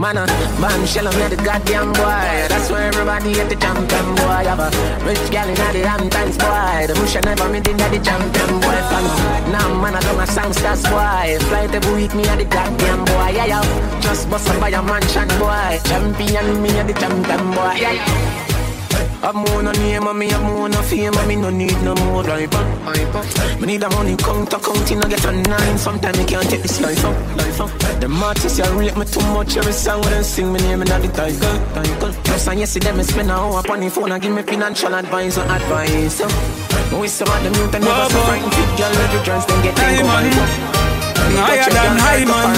[0.00, 0.24] Man, uh,
[0.60, 2.48] man, shell on the goddamn boy.
[2.48, 4.44] That's where everybody get the champion boy.
[4.48, 4.70] Have a
[5.04, 6.86] rich gal in the Hamptons boy.
[6.88, 8.80] The bush I never meet in the champion boy.
[8.88, 9.04] Fan.
[9.52, 11.36] Now, man, I don't a songsters boy.
[11.48, 13.28] Flight every week, me a the goddamn boy.
[13.36, 14.00] Yeah, yeah.
[14.00, 15.78] Just bust up by a mansion boy.
[15.84, 17.76] Champion, me a the champion boy.
[17.76, 18.56] Yeah, yeah.
[19.22, 21.94] I'm more no name and me, I'm more no fame and me no need no
[21.94, 22.64] more driver.
[23.60, 25.76] Me need a money count, counting, I get a nine.
[25.76, 27.70] Sometimes me can't take this life up, life up.
[28.00, 29.56] The artists, you rate me too much.
[29.58, 32.12] Every song when sing me name and I'm the title, title.
[32.24, 34.94] Plus, and yes, them me spend a hour upon the phone and give me financial
[34.94, 36.20] advice or advice.
[36.90, 38.54] We some of them youth and never so frightened.
[38.54, 40.80] Fit girl, every chance then get them man.
[41.36, 42.56] Higher than high, man.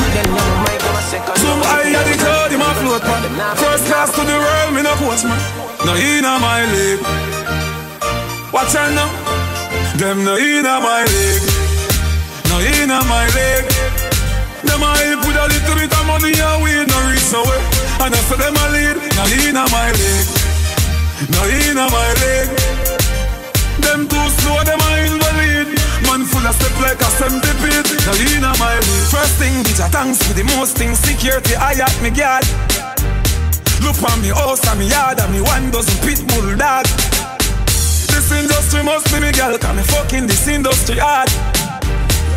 [1.36, 2.41] Some higher the my
[2.82, 3.02] float,
[3.36, 3.56] man.
[3.56, 5.38] First class to the world, me no coach, man.
[5.86, 7.02] No in my league.
[8.52, 9.10] Watch out now.
[9.96, 11.46] Them no in my league.
[12.50, 13.68] No in my league.
[14.66, 17.62] Them help with a little bit of money we no reach nowhere.
[18.02, 18.96] And I say them a lead.
[19.16, 20.30] No in my league.
[21.30, 22.52] No in my league.
[23.82, 25.68] Them too slow, them a invalid.
[26.06, 27.88] Man full of step like a centipede.
[28.30, 29.08] You know my league.
[29.10, 30.98] First thing, bitch, I thanks for the most things.
[30.98, 32.44] Security, I at me guard.
[33.82, 36.86] Look on me oh, house and me yard and me one dozen pit bull dog.
[37.66, 41.28] This industry must be me girl, cause me fucking this industry hard.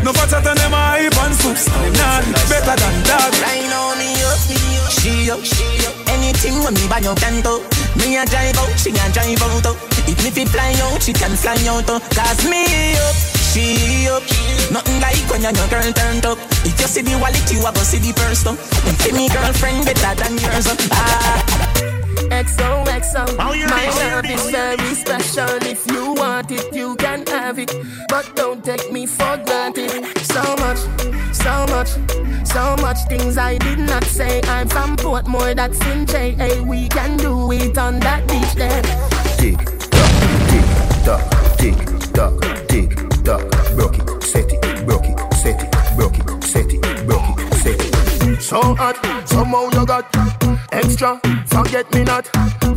[0.02, 1.66] No better than them hype and soups.
[1.66, 3.30] Them not better than that.
[3.42, 5.94] Right now me up, me up, she up, she up.
[6.10, 7.62] Anything when me buy your canto,
[7.98, 9.66] me a drive out, she a drive out.
[9.70, 9.76] oh.
[10.06, 11.86] If me fi fly out, she can fly out.
[11.90, 12.00] oh.
[12.14, 14.22] Cause me up, she up.
[14.70, 16.38] Nothing like when your girl turned up.
[16.68, 18.42] If you see the wallet, you a go see the purse.
[18.44, 18.58] though.
[18.86, 20.66] And see me girlfriend better than yours.
[20.68, 20.76] oh.
[20.92, 21.82] Ah.
[22.26, 23.36] XOXO.
[23.38, 25.56] My love is very special.
[25.62, 27.72] If you want it, you can have it.
[28.08, 30.04] But don't take me for granted.
[30.32, 30.80] So much,
[31.32, 31.90] so much,
[32.44, 34.42] so much things I did not say.
[34.44, 36.62] I'm from Portmore, that's in JA.
[36.62, 38.82] We can do it on that beach there.
[39.38, 39.58] Tick
[39.94, 40.10] tock,
[40.50, 40.66] tick
[41.04, 41.78] tock, tick
[42.12, 43.42] tock, tick tock.
[43.74, 47.80] Broke it, set it, broke it, set it, broke it, set it, broke it, set
[47.80, 48.40] it.
[48.40, 48.96] So hot,
[49.28, 50.06] somehow you got
[50.70, 51.20] extra.
[51.46, 52.24] Forget me not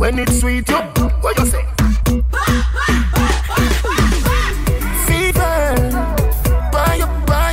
[0.00, 0.68] when it's sweet.
[0.68, 0.78] You,
[1.22, 1.64] what you say?
[5.06, 5.74] Fever,
[6.72, 7.52] buy up, buy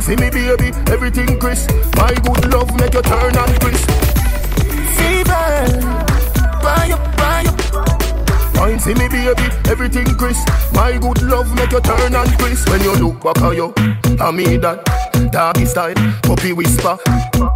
[0.00, 1.70] for me, baby, everything crisp.
[1.94, 4.11] My good love make you turn and crisp.
[8.62, 9.26] Wine for me, baby,
[9.68, 10.46] everything crisp.
[10.72, 12.68] My good love make you turn and crisp.
[12.70, 13.74] When you look back at you,
[14.20, 14.86] I mean that.
[15.32, 16.96] Doggy style, puppy whisper.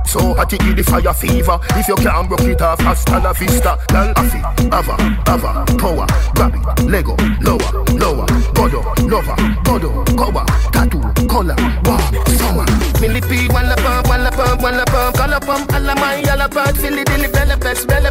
[0.05, 1.61] So hot it the fire fever.
[1.79, 3.79] If you can't broke it off, hasta la vista.
[3.87, 4.43] Girl, afi,
[4.75, 4.99] ava,
[5.31, 8.27] ava, power, grab it, Lego, lower, lower,
[8.59, 10.45] godo, lover, godo, cover,
[10.75, 11.55] tattoo, color,
[11.87, 12.03] wow,
[12.35, 12.67] summer.
[13.01, 16.17] Millipede, one la pump, one la pump, one la pump, color pump, all of my
[16.17, 18.11] yellow part, Philly dilly bella best, bella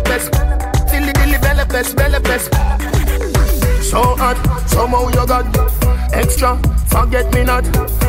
[0.96, 2.50] Philly dilly bella best, bella best.
[3.84, 5.46] So hot, somehow you got
[6.14, 6.58] extra.
[6.88, 7.66] Forget me not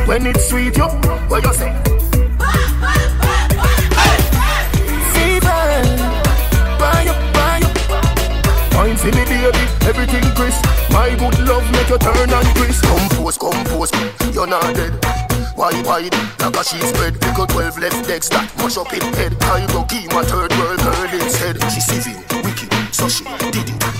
[0.07, 0.77] when it's sweet.
[0.77, 0.87] You,
[1.27, 1.71] what you say?
[5.11, 5.73] Fever,
[6.79, 7.59] buy up, buy
[8.71, 10.63] for me, baby, everything crisp.
[10.89, 12.85] My good love make you turn and crisp.
[12.85, 13.91] Compose, compose,
[14.33, 14.93] you're not dead.
[15.57, 17.19] Wide, wide, like a sheet spread.
[17.19, 19.35] Pickle 12 left legs that mush up in head.
[19.41, 21.57] I go give my third world girl instead.
[21.73, 22.15] She civil,
[22.97, 23.23] wicked, so she.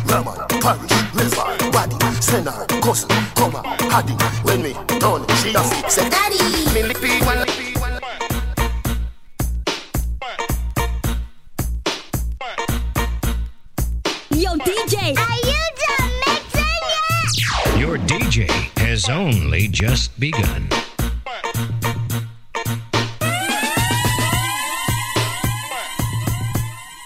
[0.06, 2.48] Raman, parish, river, body, send
[2.82, 4.22] cousin, come her, had it.
[4.44, 6.38] When me done, she a fix said, Daddy.
[6.74, 7.46] Millipede, one la
[14.32, 15.18] Yo, DJ.
[15.18, 17.80] Are you done mixing yet?
[17.80, 20.70] Your DJ has only just begun.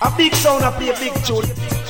[0.04, 1.81] A big sound, I play a big tune.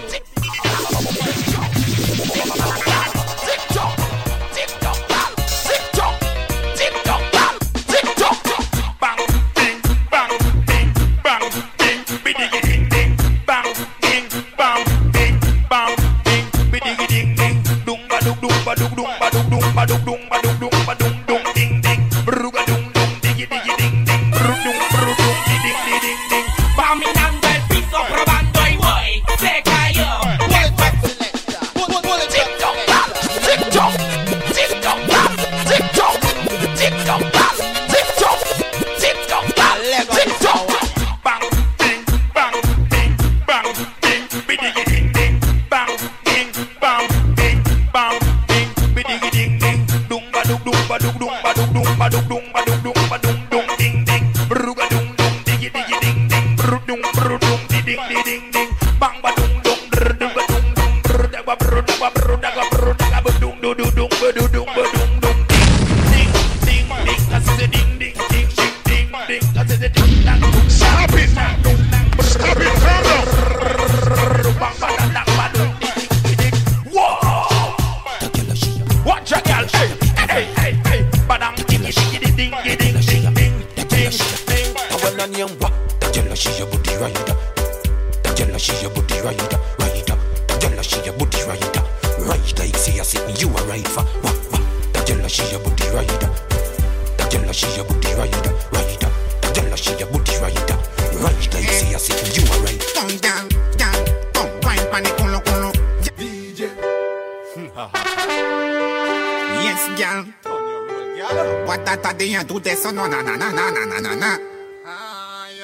[112.91, 114.37] no na na na na na na na na.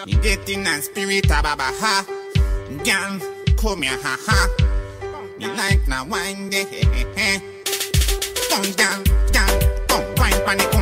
[0.05, 2.05] Me dating and spirit a baba ha.
[2.83, 3.19] Girl,
[3.57, 4.47] come here ha ha.
[5.37, 7.39] Me like na wine de he he.
[8.49, 10.76] Come down, down, come wine panic.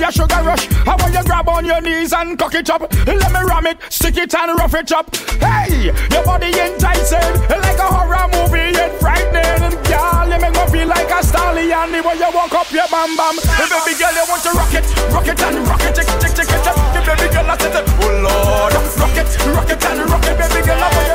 [0.00, 0.66] your sugar rush.
[0.86, 2.82] How about you grab on your knees and cock it up?
[3.06, 5.14] Let me ram it, stick it and rough it up.
[5.42, 7.58] Hey, your body enticing eh?
[7.58, 9.74] like a horror movie, yet frightening.
[9.90, 11.92] Girl, you make me feel like a stallion.
[11.92, 13.36] The way you walk up your bam bam.
[13.58, 16.50] Baby girl, you want to rock it, rock it and rock it, tick tick tick
[16.50, 16.76] it up.
[16.94, 20.78] Baby girl, I said, oh Lord, rock it, rock it and rock it, baby girl,
[20.78, 21.07] I want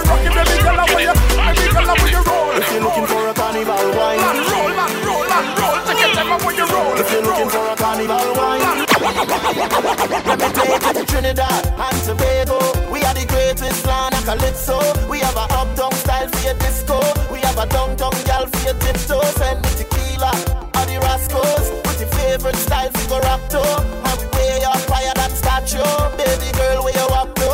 [16.60, 17.00] disco.
[17.32, 20.32] We have a dumb dumb gal for your tiptoes and with tequila,
[20.76, 23.42] all the rascals with your favorite style for go rap.
[23.54, 25.84] And we wear your fire that statue,
[26.18, 27.52] baby girl where you up to.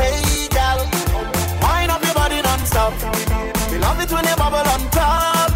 [0.00, 0.78] Hey gal,
[1.62, 2.94] wind up your body nonstop.
[3.70, 5.50] We love it when you bubble on top.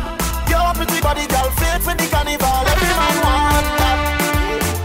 [0.49, 2.65] Your pretty body gal fit for the carnival.
[2.73, 3.99] Every man want that.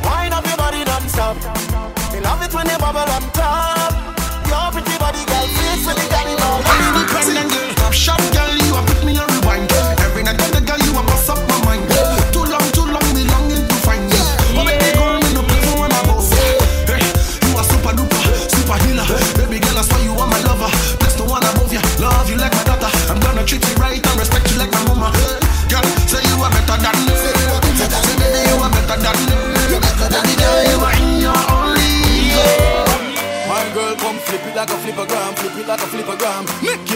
[0.06, 1.38] Wind up your body nonstop.
[2.14, 3.39] We love it when you bubble on top.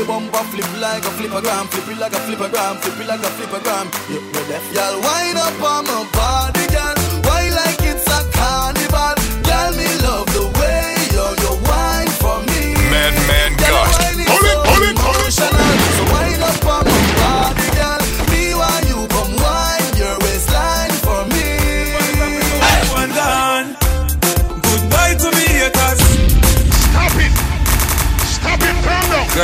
[0.05, 3.63] Bumper flip like a flippergram, flip it like a flippergram, flip it like a flipper
[3.63, 3.89] gram.
[4.09, 4.73] we're.
[4.73, 6.62] Y'all wind up on my body.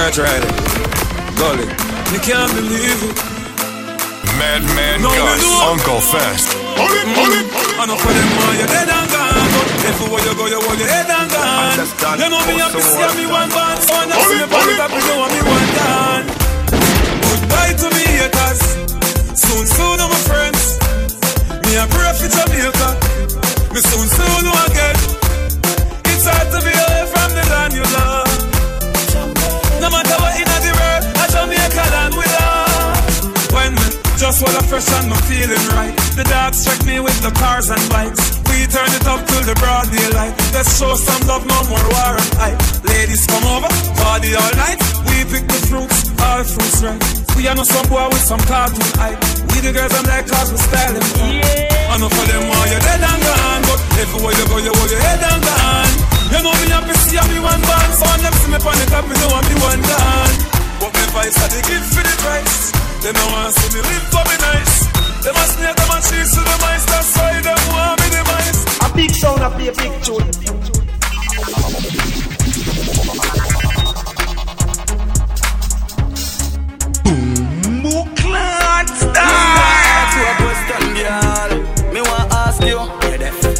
[0.09, 0.45] Girl, try it.
[1.37, 1.69] Gully.
[2.09, 3.13] You can't believe it.
[4.41, 5.45] Madman No, Gus.
[5.69, 6.49] Uncle Fast.
[6.81, 7.45] Hold it, hold it.
[7.77, 9.37] I know for them all, you're dead and gone.
[9.53, 11.77] But everywhere you go, you hold your head and gone.
[12.17, 13.77] You know me have to see me one band.
[13.85, 16.25] So I see me back it up, you know me one done.
[17.29, 18.61] Goodbye to me haters.
[19.37, 20.81] Soon, soon, I'm my friends.
[21.69, 22.89] Me a pray for Jamaica.
[23.77, 24.97] Me soon, soon, again.
[26.09, 28.18] It's hard to be away from the land you love.
[34.29, 35.93] Just while I and I'm feeling right.
[36.13, 38.37] The dogs check me with the cars and bikes.
[38.45, 40.37] We turn it up till the broad daylight.
[40.53, 42.61] Let's show some love, no more war and hype.
[42.85, 44.77] Ladies come over, party all night.
[45.09, 47.01] We pick the fruits, all fruits right.
[47.33, 49.17] We are no some boy with some cartoon hype.
[49.49, 51.01] We the girls and like cars we styling.
[51.25, 51.89] Yeah.
[51.89, 54.91] I know for them all you're dead and gone, but everywhere you go you hold
[54.93, 55.93] your head and gone.
[56.29, 59.09] You know me happy see me one band, so them see me on the top,
[59.09, 60.33] me know I'm the one done.
[60.77, 62.78] But me vice I they give for the price.
[63.01, 64.87] They don't want to see me live for me nice.
[65.23, 66.85] They must snake them and cheese to the mice.
[66.85, 68.61] That's why them want me the mice.
[68.85, 70.27] A big sound, a play a big tune.
[77.83, 78.87] Booklet
[80.11, 81.51] To a question, girl.
[81.93, 82.79] Me want ask you.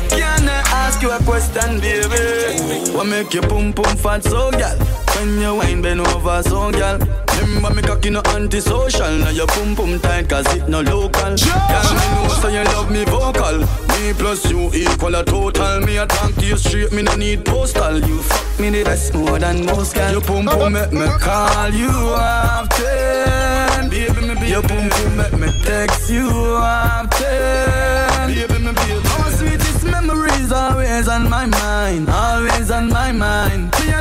[0.10, 2.92] Can I ask you a question, baby?
[2.92, 4.78] What make you pum pum fat so, girl?
[5.16, 7.29] When you wine bend over so, girl.
[7.50, 9.12] Remember me cocky no antisocial.
[9.18, 11.12] Now your pum pum tight cause it no local.
[11.12, 13.60] Girl, me know so you love me vocal.
[13.90, 15.82] Me plus you equal a total.
[15.82, 16.92] Me a talk to you straight.
[16.92, 17.98] Me no need postal.
[18.00, 20.12] You fuck me the best more than most, girl.
[20.12, 23.90] Your pum pum make me call you often.
[23.90, 28.28] Baby, me be your pum pum make me text you often.
[28.28, 33.74] Baby, me be our sweetest memories always on my mind, always on my mind.
[33.80, 33.92] Me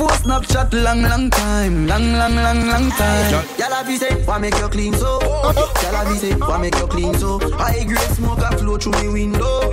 [0.00, 3.44] a look you before Snapchat long, long time, long, long, long, long time.
[3.58, 5.18] Y'all have say, why make you clean so?
[5.22, 7.38] Y'all have say, why make you clean so?
[7.56, 9.70] High grade smoke a flow through me window.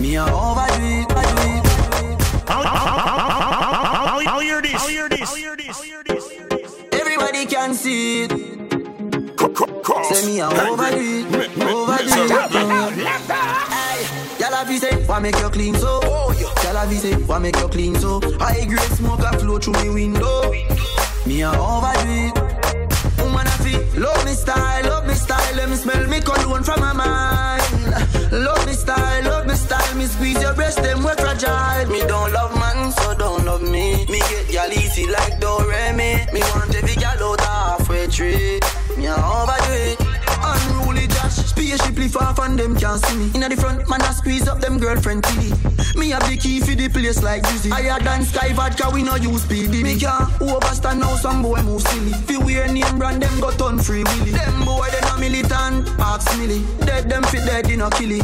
[0.00, 1.66] Me a overdo it, overdo it.
[4.24, 4.74] I'll hear this.
[4.74, 5.28] I'll hear this.
[5.30, 6.30] I'll hear this.
[6.92, 8.30] Everybody can see it.
[10.04, 12.52] Say me a overdo it, overdo it.
[14.40, 16.00] Y'all have say, why make you clean so?
[16.72, 18.18] Y'all have say, why make you clean so?
[18.40, 20.50] High grade smoke a flow through me window.
[21.26, 22.34] Me a overdo it.
[23.20, 25.54] Woman I feel love me style, love me style.
[25.54, 28.32] Let me smell me cologne from my mind.
[28.32, 29.94] Love me style, love me style.
[29.96, 31.90] Me squeeze your breast, them we fragile.
[31.90, 34.06] Me don't love man, so don't love me.
[34.06, 35.71] Me get y'all easy like Doremi.
[42.12, 43.30] Far from them can't see me.
[43.34, 45.50] Inna the front, man I squeeze up them girlfriend tilly.
[45.96, 47.70] Me have the key for the place like Dizzy.
[47.70, 49.82] Higher than Sky Vodka, we no use PD.
[49.82, 52.12] Me can't overstand now some boy move silly.
[52.28, 54.30] Fi wear name brand, them got on free willy.
[54.30, 56.62] Them boy they no militant, ask milly.
[56.84, 58.20] Dead them fit dead, they no killy.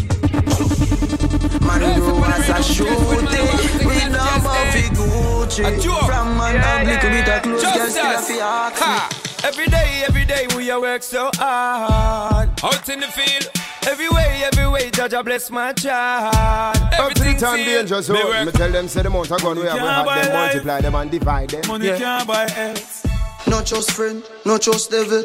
[1.64, 3.88] Man grow as a shooty.
[3.88, 5.64] We don't have fi Gucci.
[6.06, 9.27] From man yeah, little bit of clothes, girl still a fi ask me.
[9.44, 12.48] Every day, every day we a work so hard.
[12.62, 13.50] Out in the field.
[13.86, 16.76] Every way, every way, Judge, I bless my child.
[16.76, 17.64] Up to the Everything time feel.
[17.64, 20.08] dangerous, so Me me tell them say the amount of gun we have, we can't
[20.08, 20.52] have them life.
[20.54, 21.62] multiply them and divide them.
[21.68, 23.06] Money can't buy else.
[23.46, 25.24] No trust friend, no trust devil.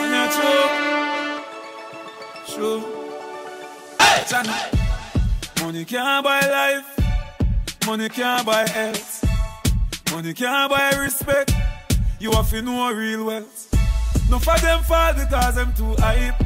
[0.00, 0.32] And you're
[2.56, 2.80] true.
[2.80, 2.80] True.
[4.00, 4.24] Hey,
[5.62, 7.86] Money can't buy life.
[7.86, 9.23] Money can't buy health.
[10.14, 11.52] Money can't buy respect.
[12.20, 13.66] You have to know real wealth.
[14.30, 16.40] No for them fall because them too hype.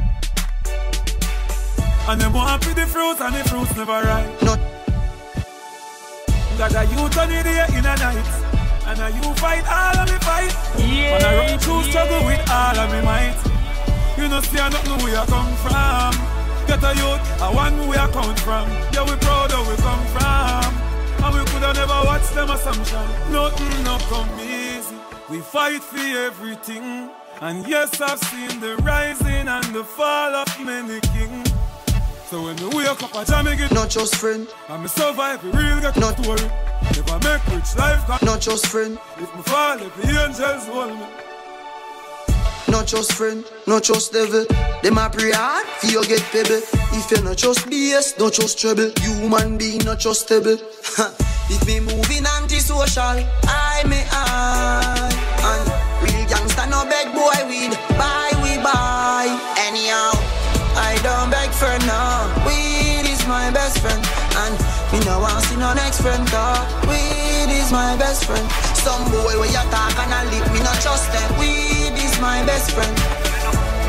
[2.09, 4.41] And them want to the fruits and the fruits never ripe.
[4.41, 4.55] No.
[6.57, 8.29] Got a youth on the day in a night.
[8.87, 10.51] And a you fight all of me fight.
[10.79, 13.37] Yeah, And I run through struggle with all of me might.
[14.17, 16.65] You know see I don't know where I come from.
[16.65, 18.67] Get a youth, I want where I come from.
[18.93, 20.88] Yeah, we proud of where we come from.
[21.23, 23.05] And we coulda never watched them assumption.
[23.31, 24.95] Nothing no come easy.
[25.29, 27.09] We fight for everything.
[27.41, 31.51] And yes, I've seen the rising and the fall of many kings.
[32.25, 33.69] So when we wake up, I jam again.
[33.71, 34.47] Not just friend.
[34.67, 36.49] And me survive, we real get no story.
[36.91, 38.19] If I make rich life, come.
[38.23, 38.99] No trust friend.
[39.17, 41.28] If me fall, if the angels hold me.
[42.69, 44.45] No trust friend, no trust devil.
[44.83, 46.61] Them a pray hard, you get pebble.
[46.93, 48.93] If you no trust BS, no trust trouble.
[49.01, 50.53] Human being no trustable.
[51.49, 55.09] if me moving antisocial, I may I.
[55.41, 55.65] And
[56.05, 57.73] real gangster no beg boy weed.
[57.97, 59.25] Buy we buy.
[59.65, 60.13] Anyhow,
[60.77, 62.29] I don't beg for now.
[62.45, 63.97] Weed is my best friend.
[64.45, 64.53] And
[64.93, 66.69] me no want see no next friend dog.
[66.85, 68.45] Weed is my best friend.
[68.77, 71.39] Some boy where you talk and I lip, me not trust them.
[71.39, 71.78] Weed
[72.19, 72.95] is my best friend.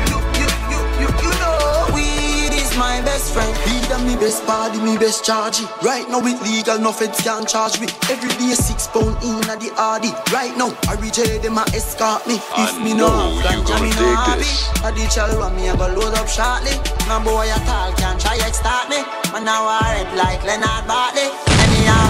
[0.07, 3.51] You, you, you, you, you know, weed is my best friend.
[3.65, 5.59] Weed and me best body, me best charge.
[5.83, 7.87] Right now it legal, no feds can charge me.
[8.09, 10.15] Every day six pound in at the RD.
[10.31, 12.35] Right now, I reach them a escort me.
[12.57, 14.51] If me no have ganja, me no happy.
[14.83, 16.75] I the chalwa me a go load up shortly.
[17.07, 19.03] My boy at all can try extort me.
[19.31, 21.27] Man now I rap like Leonard Bartley.
[21.67, 22.07] Anyhow.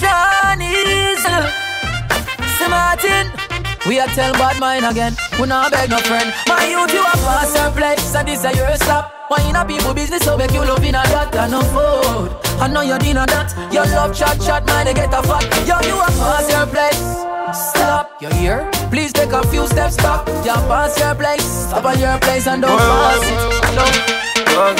[0.00, 1.48] Shawnees uh,
[2.58, 3.43] Say Martin
[3.86, 7.12] We a tell bad mind again We not beg no friend My youth you a
[7.20, 10.52] pass your place So this a your stop Why in a people business So make
[10.52, 14.16] you love in a that and no food I know you dinner that Your love
[14.16, 18.28] chat chat man they get a fat Yo you a pass your place Stop, you
[18.30, 18.68] here?
[18.90, 20.26] Please take a few steps back.
[20.26, 23.38] You pass your place, stop at your place and don't pass it.
[24.50, 24.78] Don't.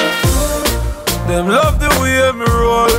[1.27, 2.89] Them love the way me roll.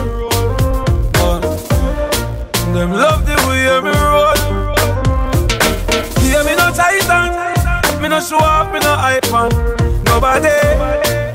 [2.73, 4.06] Them love the way me roll.
[8.17, 9.51] No show off, me no hype man.
[10.05, 10.49] Nobody.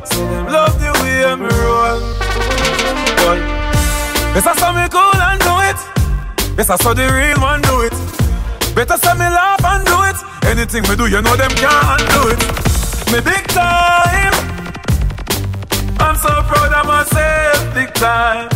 [0.10, 2.02] So them love the way me roll.
[3.22, 3.38] Boy.
[4.34, 5.80] Yes, I saw me cool and do it.
[6.58, 7.94] Yes, I saw the real one do it.
[8.74, 10.18] Better say me laugh and do it.
[10.50, 12.42] Anything me do, you know them can't do it.
[13.12, 14.34] Me big time.
[16.02, 18.50] I'm so proud of myself, big time.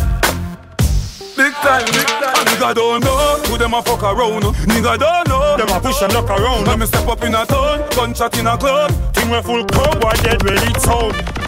[1.37, 2.45] Big time, big time.
[2.49, 4.41] Nigga don't know who them a fuck around.
[4.65, 6.67] Nigga don't know them a push and look around.
[6.67, 10.03] When me step up in a town, gunshot in a club, thing we full club,
[10.03, 11.44] why dead ready town.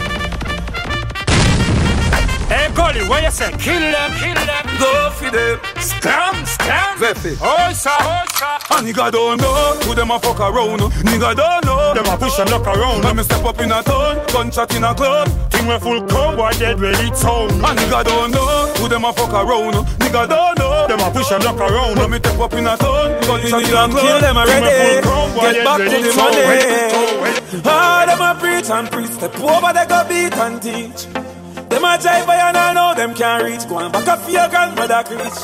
[2.48, 3.50] Hey, Gully, what you say?
[3.58, 4.64] Kill them, kill them.
[4.80, 5.58] Go for them.
[5.76, 6.96] Scam, scam.
[6.96, 7.36] Vefi.
[7.42, 8.76] Oh, sir, oh, sir.
[8.76, 10.80] And nigga don't know who them a fuck around.
[11.04, 13.04] Nigga don't know them a push and look around.
[13.04, 16.36] When me step up in a town, gunshot in a club, thing we full club,
[16.36, 17.50] boy dead ready town.
[17.50, 19.74] And nigga don't know who them a fuck around.
[20.00, 21.98] Nigga don't know them a push and look around.
[21.98, 25.02] When me step up in a town, gunshot in a club, kill them already.
[25.36, 27.62] Get back to the money.
[27.64, 29.10] Ah, them a preach and preach.
[29.10, 31.27] Step over, they go beat and teach.
[31.78, 33.68] Them a jive by and I know them can't reach.
[33.68, 35.38] Go and back up your grandmother preach.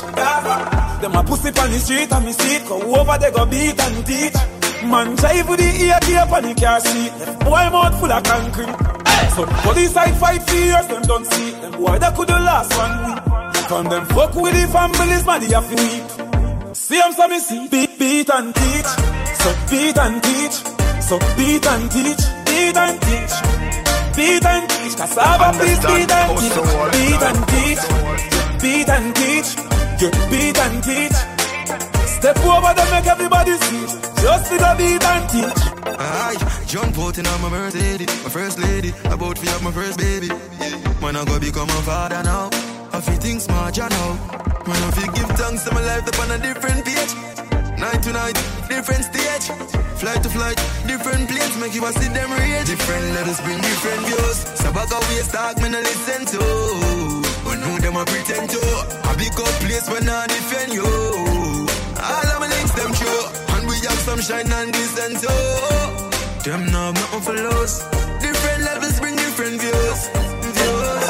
[0.98, 2.66] Them a pussy on the street and me see it.
[2.66, 4.34] Go over they go beat and teach.
[4.82, 7.14] Man jive with the ear tape and the car seat.
[7.38, 8.74] Boy mouth full of concrete.
[9.30, 11.50] So police side fight for years, them don't see.
[11.52, 13.68] Them boy that could the last one week.
[13.68, 16.74] From them fuck with the families, man, they have to weep.
[16.74, 17.68] See them so me see.
[17.68, 18.90] Beat, beat and teach.
[19.38, 20.56] So beat and teach.
[20.98, 22.22] So beat and teach.
[22.42, 23.83] Beat and teach.
[24.16, 26.54] Beat and teach, cassava please beat and teach.
[26.94, 27.82] Beat and teach,
[28.62, 29.48] beat and teach.
[30.00, 31.18] You beat and teach.
[32.06, 33.86] Step over them make everybody see.
[34.22, 35.62] Just for the beat and teach.
[35.98, 40.28] Aye, jump out in my Mercedes My first lady, about to have my first baby.
[41.00, 42.50] Man, I go become a father now.
[42.92, 44.10] I feel things smart, you know.
[44.66, 47.33] Man, I feel give thanks to my life up on a different page
[47.84, 48.34] Night to night,
[48.66, 49.52] different stage.
[50.00, 50.56] Flight to flight,
[50.86, 52.66] different planes Make you a see them rage.
[52.66, 54.38] Different levels bring different views.
[54.56, 56.40] So back a waste talk, me no listen to.
[57.44, 58.60] But know them a pretend to?
[59.04, 60.88] I big up place when I defend you.
[62.08, 63.24] All of my links them true.
[63.52, 66.48] And we have some shine and decent too.
[66.48, 67.84] Them know nothing for loss.
[68.18, 70.23] Different levels bring different views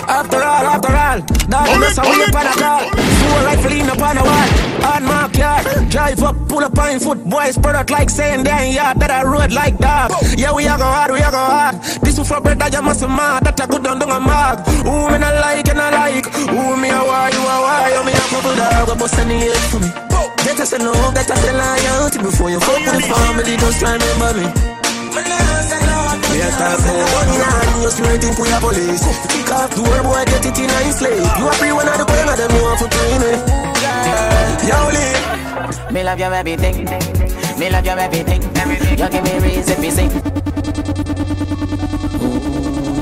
[0.09, 1.19] After all, after all,
[1.49, 2.85] now mess away upon a call.
[2.91, 4.49] Four rifle in upon a wall.
[4.95, 7.25] On my car, drive up, pull up on foot.
[7.25, 10.13] Boys spread out like saying they ain't yard that I road like dog.
[10.37, 11.81] Yeah, we are go hard, we are go hard.
[12.03, 13.45] This is for bread that you must mad.
[13.45, 14.67] That I good on the mark.
[14.85, 16.27] Who me not like and I like.
[16.27, 17.93] Who me a why, you a why.
[17.95, 19.89] You me a couple dog, a bust any for me.
[20.45, 23.57] Better say no, better say loyalty before you fuck with the family.
[23.57, 24.74] Just try remember me.
[26.35, 31.23] And straight in for your police Kick off door boy get it in a slave
[31.39, 33.33] You a free one of the boy them you want to play me
[34.69, 34.95] Yo
[35.95, 36.85] Me love your everything.
[37.59, 38.43] Me love your everything.
[38.99, 40.11] You give me reason to sing.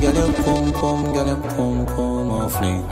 [0.03, 2.83] Girl your pum pum, girl your pum pum off flick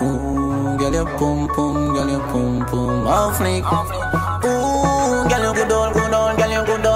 [0.00, 5.72] Ooh, girl your pum pum, girl your pum pum off flick Ooh, girl you good
[5.72, 6.89] on, good on, girl you good on,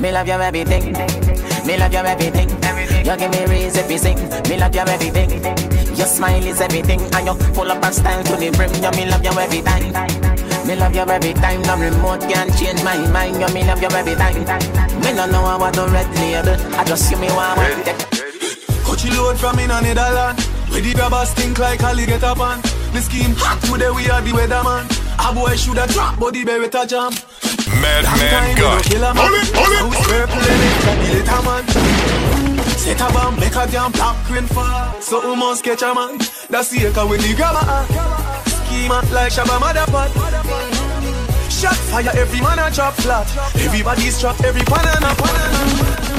[0.00, 0.92] Me love your everything.
[1.66, 2.48] Me love your everything.
[3.04, 4.16] You give me reason to sing.
[4.48, 5.30] Me love your everything.
[5.94, 8.72] Your smile is everything, and you full up of style to the brim.
[8.80, 9.92] You me love you every time.
[10.66, 11.60] Me love you every time.
[11.62, 13.40] No remote can change my mind.
[13.40, 14.40] You me love you every time.
[15.02, 16.56] Me no know what to red label.
[16.76, 17.84] I just give me one one.
[18.84, 20.40] Coachy load from in a Netherland.
[20.70, 22.62] Where the grabbers think like Ali get up on.
[22.92, 25.09] The scheme hot today we are the weatherman.
[25.20, 27.12] A boy shoulda drop, but the beretta jam.
[27.80, 28.82] Madman Gun.
[28.82, 29.32] Kill a man.
[29.52, 31.64] House purple and it, the little man.
[32.78, 35.00] Set a bomb, make a damn black rain fall.
[35.00, 36.18] So who must catch a man?
[36.48, 37.60] That's the echo when the grabber
[38.48, 40.10] Schema like Shabba Motherpot.
[41.50, 43.26] Shot fire, every man a drop flat.
[43.56, 46.09] Everybody's trapped, every banana, banana.